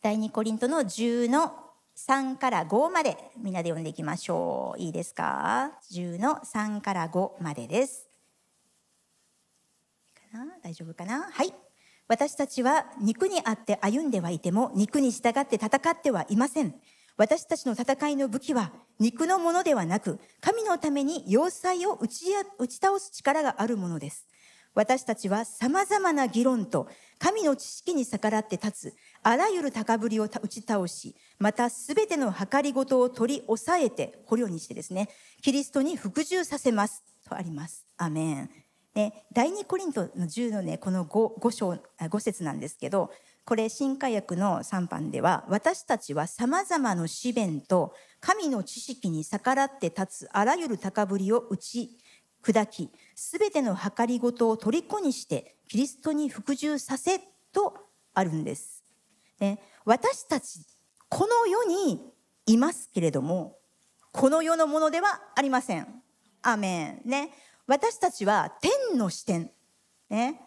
[0.00, 1.61] 第2コリントの10の
[2.08, 4.80] 3から5までみんなで読んでいきましょう。
[4.80, 8.08] いいですか？10の3から5までです。
[10.32, 10.46] な？
[10.64, 11.30] 大丈夫かな？
[11.30, 11.54] はい。
[12.08, 16.74] 私たちは肉にあって歩んではいても肉に従って戦ってはいません。
[17.16, 22.26] 私たちの戦いの武器は肉のものではなく神のために要塞を打ち
[22.58, 24.26] 打ち倒す力があるものです。
[24.74, 35.08] 私たちは様々な議論と神の知識に逆らって立つあらゆる高ぶりを打ち倒しまた全ての計りごとを取り押さえて捕虜にしてですね
[35.42, 37.86] キリストに服従させますとあります。
[37.96, 38.50] アメン。
[38.94, 43.10] ね、第2コリントの10のねこの 5, 5章5節なんですけど
[43.46, 51.96] これ新化訳の3版では私たちはさまざまな試練と神の知識に逆らって立つあらゆる高ぶりを打ち
[52.42, 52.90] 砕き
[53.24, 57.20] すべての計りごとを虜にしてキリストに服従させ
[57.52, 57.72] と
[58.14, 58.82] あるんです。
[59.38, 60.58] ね、私たち
[61.08, 62.00] この世に
[62.46, 63.58] いますけれども
[64.10, 66.02] この世のものではありません。
[66.42, 67.08] アメン。
[67.08, 67.30] ね。
[67.68, 69.52] 私たちは天の視点、
[70.10, 70.40] ね、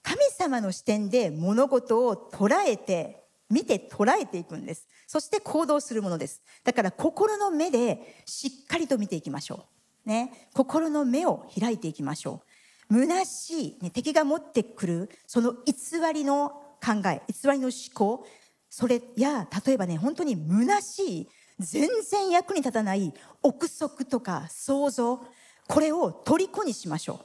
[0.00, 4.86] 神様の視点で物事を捉えて見て捉えていくんです。
[5.08, 6.42] そして行動するものです。
[6.62, 12.42] だから心の目でしっかりと見ていきましょう、ね、心の目を開いていきましょ
[12.90, 15.74] う虚しい、ね、敵が持ってくるその偽
[16.12, 16.50] りの
[16.82, 18.26] 考え偽りの思考
[18.68, 21.28] それや例えばね本当に虚しい
[21.58, 25.20] 全然役に立たない憶測とか想像
[25.68, 27.20] これを虜にしましょ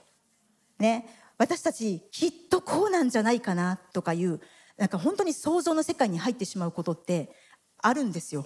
[0.80, 0.84] う。
[0.84, 1.07] ね、
[1.38, 4.41] 私たちきっとこうなんじゃないかなとかいう
[4.78, 7.34] なんか本当に想像の世界に入ってしまうことって
[7.78, 8.45] あるんですよ。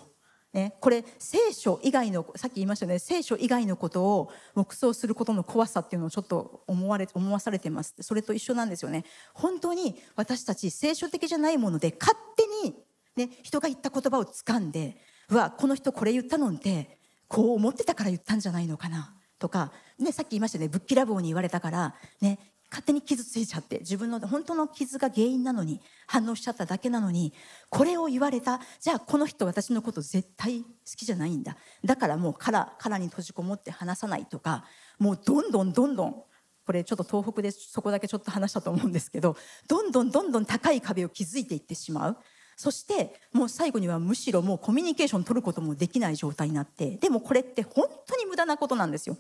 [0.51, 7.93] ね、これ聖書以外のさっき言いましたね聖書以外のことを黙想することの怖さっていうのをちょっと思われ思わされてます。
[8.01, 9.05] それと一緒なんですよね。
[9.33, 12.75] 本当に私たち聖書的じゃないもので勝手に、
[13.15, 14.97] ね、人が言った言葉を掴んで
[15.29, 16.97] うわこの人これ言ったのって
[17.27, 22.39] こう思ってたから言ったんじゃないのかなとか、ね、さっき言いましたねぶっきらぼうに言われたから、ね、
[22.71, 27.33] 勝手に傷ついちゃって自分の本当の傷が原因なのに反応しちゃっただけなのに
[27.69, 31.57] これを言われたじゃあこの人私のこと絶対好きじゃないんだ。
[31.83, 34.65] だからもう殻殻に閉じこもって話さないとか
[34.99, 36.23] もうどんどんどんどん
[36.65, 39.35] これちょっと東北でそこだけちょっと話したと思うんですけど
[39.67, 42.17] どんどんどんどん高い壁を築いていってしまう。
[42.55, 49.17] そしてもう最後にはむしろもうコミュニケーション取ることもできない状態になってでもこれって本当に無駄なことなんですよ。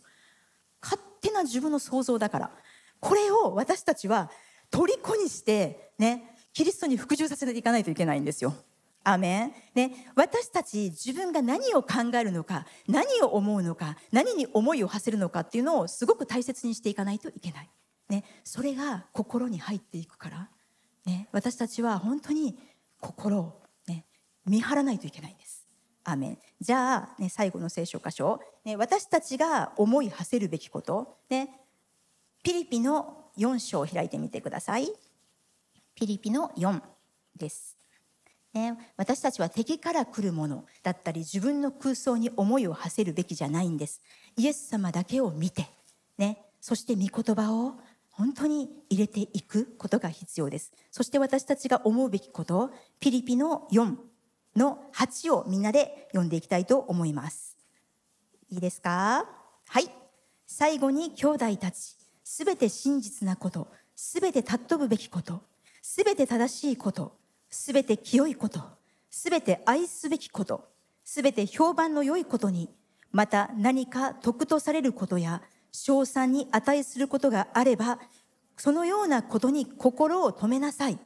[0.81, 2.51] 勝手な自分の想像だから。
[2.99, 4.29] これを私たちは
[4.71, 8.55] 虜にしてねキリストに服従させていかないといけないんですよ。
[9.03, 17.69] アメン、ね、私たち自分が何を考えるのか何を思うのか何に思いを馳せるのかっていうのをすごく大切にしていかないといけない、
[18.09, 20.49] ね、それが心に入っていくから、
[21.05, 22.59] ね、私たちは本当に
[22.99, 24.05] 心を、ね、
[24.45, 25.65] 見張らないといけないんです。
[26.03, 26.37] アメン。
[26.59, 31.49] じゃあ、ね、最後の聖書箇所、ね、私たちが思い馳せるべきこと、ね、
[32.43, 34.91] ピリピの4章を開いてみてください。
[35.95, 36.81] ピリピの4
[37.37, 37.77] です。
[38.53, 44.01] ね、私たちは敵から来るものだったり自分の空想に思いを馳せるべきじゃないんです。
[44.37, 45.67] イエス様だけを見て、
[46.17, 47.73] ね、そして御言葉を
[48.09, 50.73] 本当に入れていくことが必要です。
[50.91, 53.95] そして私たちが思うべきこと、ピリピの4
[54.55, 57.55] の8をみんなで読んでいきたいと思います。
[58.49, 59.25] いいですか？
[59.67, 59.91] はい。
[60.47, 61.95] 最後に兄弟たち、
[62.31, 65.41] すべて真実なこと、すべて尊ぶべきこと、
[65.81, 67.17] すべて正しいこと、
[67.49, 68.61] すべて清いこと、
[69.09, 70.69] すべて愛すべきこと、
[71.03, 72.69] すべて評判の良いことに、
[73.11, 77.99] また何か得とされることや、賞賛に値することがあれば、
[78.57, 80.99] そのようなことに心を止めなさい。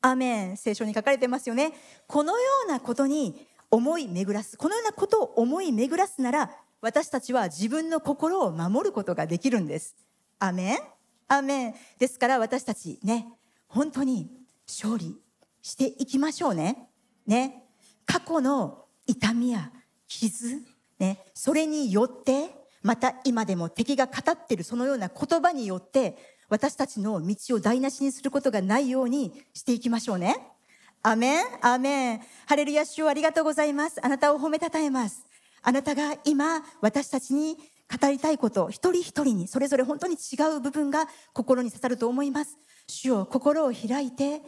[0.00, 0.56] アメン。
[0.56, 1.72] 聖書に書かれてますよね。
[2.08, 4.58] このようなことに思い巡らす。
[4.58, 6.50] このようなことを思い巡らすなら、
[6.80, 10.07] 私たちは自分の心を守ることができるんです。
[10.38, 10.78] アメン？
[11.28, 11.74] アメン。
[11.98, 13.26] ですから私たちね
[13.66, 14.30] 本当に
[14.66, 15.16] 勝利
[15.62, 16.88] していきましょうね。
[17.26, 17.64] ね。
[18.06, 19.72] 過去の痛みや
[20.06, 20.62] 傷
[20.98, 21.24] ね。
[21.34, 22.50] それによって
[22.82, 26.16] また今でも敵が語ってるそのような言葉によって
[26.48, 30.36] 私たちの道を台無しにすることがないようにしていきましょうね。
[31.02, 31.44] アメン？
[31.60, 32.20] アメン。
[32.46, 34.04] ハレルヤ主をありがとうございます。
[34.04, 35.24] あなたを褒めたたえます。
[35.62, 37.58] あなたが今私たちに
[37.90, 42.58] 語りたいこと一人一人にそれぞれ本当に違う部分が心に刺さると思います。
[42.86, 44.42] 主を心を開いて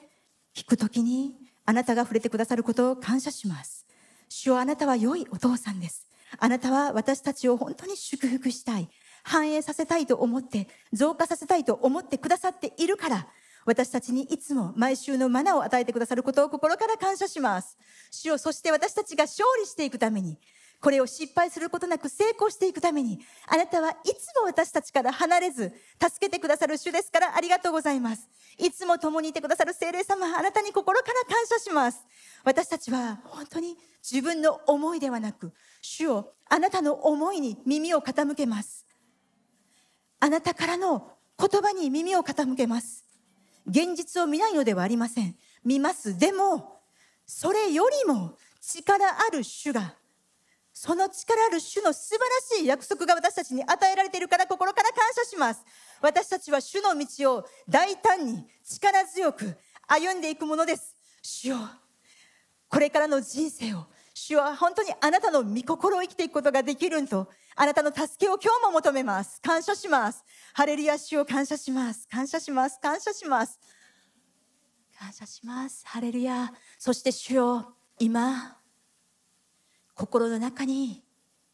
[0.54, 1.34] 聞くときに
[1.64, 3.86] あなたが触れてくださることを感謝します。
[4.28, 6.06] 主をあなたは良いお父さんです。
[6.38, 8.88] あなたは私たちを本当に祝福したい。
[9.22, 13.26] 繁栄させたいと思って増加させたいと思ってくださっているから
[13.66, 17.76] 私たちにいつも毎週のマナを与えてくださることを心から感謝します。
[18.10, 20.38] 主をそして私たちが勝利していくために
[20.80, 25.72] これを失敗することなく成功していくために、あなたはいつも私たちから離れず、
[26.02, 28.28] 助けてくださる主ですからありがとうございます。
[28.58, 32.00] いつも共にいてくださる聖霊様、あなたに心から感謝します。
[32.44, 35.52] 私たちは本当に自分の思いではなく、
[35.82, 38.86] 主をあなたの思いに耳を傾けます。
[40.18, 43.04] あなたからの言葉に耳を傾けます。
[43.66, 45.36] 現実を見ないのではありません。
[45.62, 46.18] 見ます。
[46.18, 46.80] でも、
[47.26, 49.94] それよりも力ある主が
[50.82, 55.62] その力ある主の素晴らしい約束が私たちに与えられているから心から感謝します。
[56.00, 59.54] 私たちは主の道を大胆に力強く
[59.86, 60.96] 歩んでいくものです。
[61.20, 61.58] 主よ、
[62.66, 69.38] これからの人生を主は本当にあなたの御心を生きていくことができるんと、あなたの助けを今日も求めます。
[69.42, 70.24] 感謝します。
[70.54, 72.08] ハレルヤ主を感謝します。
[72.08, 72.80] 感謝します。
[72.80, 73.60] 感謝します。
[74.98, 75.86] 感謝します。
[75.86, 76.50] ハレルヤ。
[76.78, 78.59] そして主よ、今、
[80.00, 81.02] 心の中に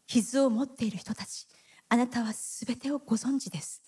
[0.07, 1.47] 傷を持っている人たち
[1.89, 3.81] あなたは全てをご存知です。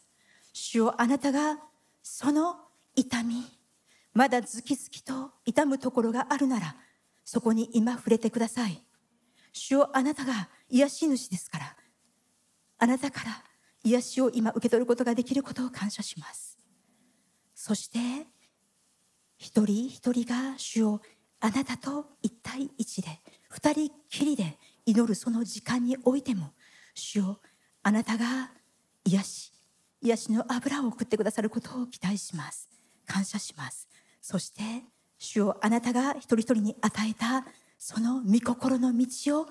[0.52, 1.60] 主よあなたが
[2.04, 2.58] その
[2.94, 3.42] 痛み
[4.14, 6.76] まだズキズキと痛むところがあるなら
[7.24, 8.84] そこに今触れてください。
[9.54, 11.76] 主よあなたが癒し主ですから
[12.80, 13.44] あなたから
[13.86, 16.58] 癒しを今受け取ることができることを感謝します。
[17.56, 17.98] そして
[19.38, 21.02] 一人一人が主を
[21.40, 23.08] あなたと一対一で
[23.50, 26.54] 二人きりで祈るその時間においても
[26.94, 27.40] 主よ
[27.84, 28.52] あなたが
[29.06, 29.52] 癒し
[30.02, 32.70] 癒しの油を送ってくださることを期待します。
[33.06, 33.88] 感謝します。
[34.22, 34.62] そして
[35.18, 37.46] 主よあなたが一人一人に与えた
[37.78, 39.48] その御心の道を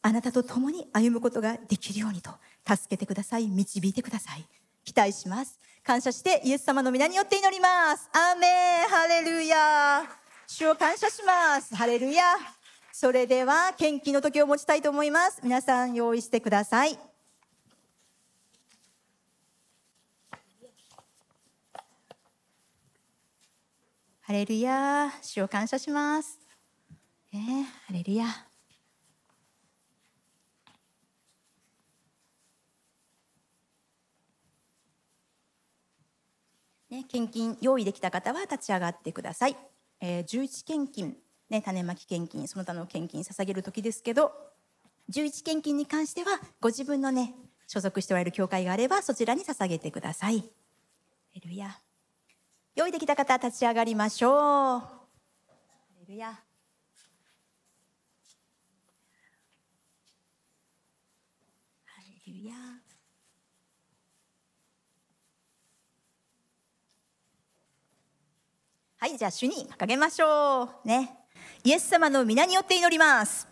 [0.00, 2.30] あなたと共に歩むことができるようにと
[2.66, 3.48] 助けてください。
[3.48, 4.46] 導いてください。
[4.84, 5.58] 期待します。
[5.84, 8.08] 感謝してイエス様の皆によって祈ります。
[8.12, 8.88] アーメン。
[8.88, 10.04] ハレルヤ。
[10.46, 11.74] 主を感謝します。
[11.74, 12.57] ハレルヤ。
[13.00, 15.38] それでは献金の時を持ちたいと思います。
[15.44, 16.98] 皆さん用意してください。
[24.22, 26.40] ハレルヤ主を感謝します。
[27.32, 28.26] ねハレルヤ
[36.90, 39.56] ね、献金用意できた方は立ち上がってください。
[40.00, 41.16] えー、11献金、
[41.50, 44.32] ね、種まき献金、その他の献金捧げる時ですけど、
[45.10, 47.34] 11献金に関しては、ご自分のね、
[47.66, 50.44] 所属しておられる教会があれば、そちらに捧げてください。
[51.34, 51.78] レルヤ。
[52.74, 54.82] 用意できた方、立ち上がりましょう。
[56.00, 56.32] レルヤ。
[56.32, 56.42] ハ
[62.26, 62.54] レルヤ。
[69.00, 71.17] はいじゃあ主に掲げましょうね
[71.64, 73.48] イエス様の皆によって祈ります。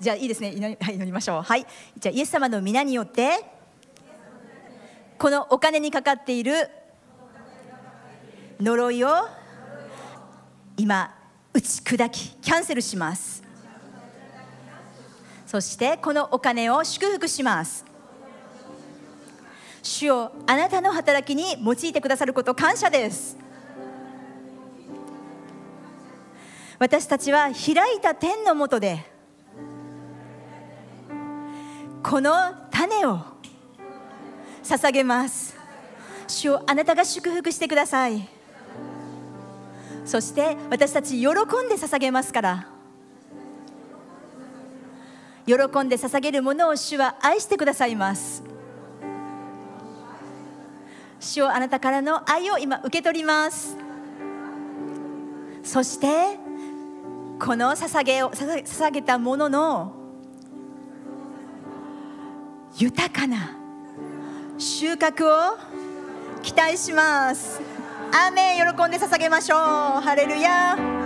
[0.00, 0.52] じゃあいいですね。
[0.52, 1.42] 祈り, はい、祈りましょう。
[1.42, 1.66] はい。
[1.98, 3.44] じゃあイエス様の皆によって
[5.18, 6.68] このお金にかかっている
[8.60, 9.28] 呪いを
[10.76, 11.14] 今
[11.52, 13.42] 打ち砕きキャンセルします。
[15.46, 17.84] そしてこのお金を祝福します。
[19.82, 23.43] 主よあなたの働きに用いてくださること感謝です。
[26.84, 29.02] 私たちは開いた天のもとで
[32.02, 33.20] この種を
[34.62, 35.56] 捧げます。
[36.28, 38.28] 主をあなたが祝福してください。
[40.04, 41.32] そして私たち喜ん
[41.70, 42.68] で捧げますから。
[45.46, 48.42] 喜んで捧げるものを主は愛してくださいます。
[51.18, 53.74] 主をあなたからの愛を今受け取ります。
[55.62, 56.43] そして
[57.38, 59.92] この捧げを捧げたものの
[62.76, 63.56] 豊かな
[64.58, 65.58] 収穫を
[66.42, 67.60] 期待します。
[68.12, 69.58] アーメン喜んで捧げましょう。
[69.58, 71.03] ハレルヤ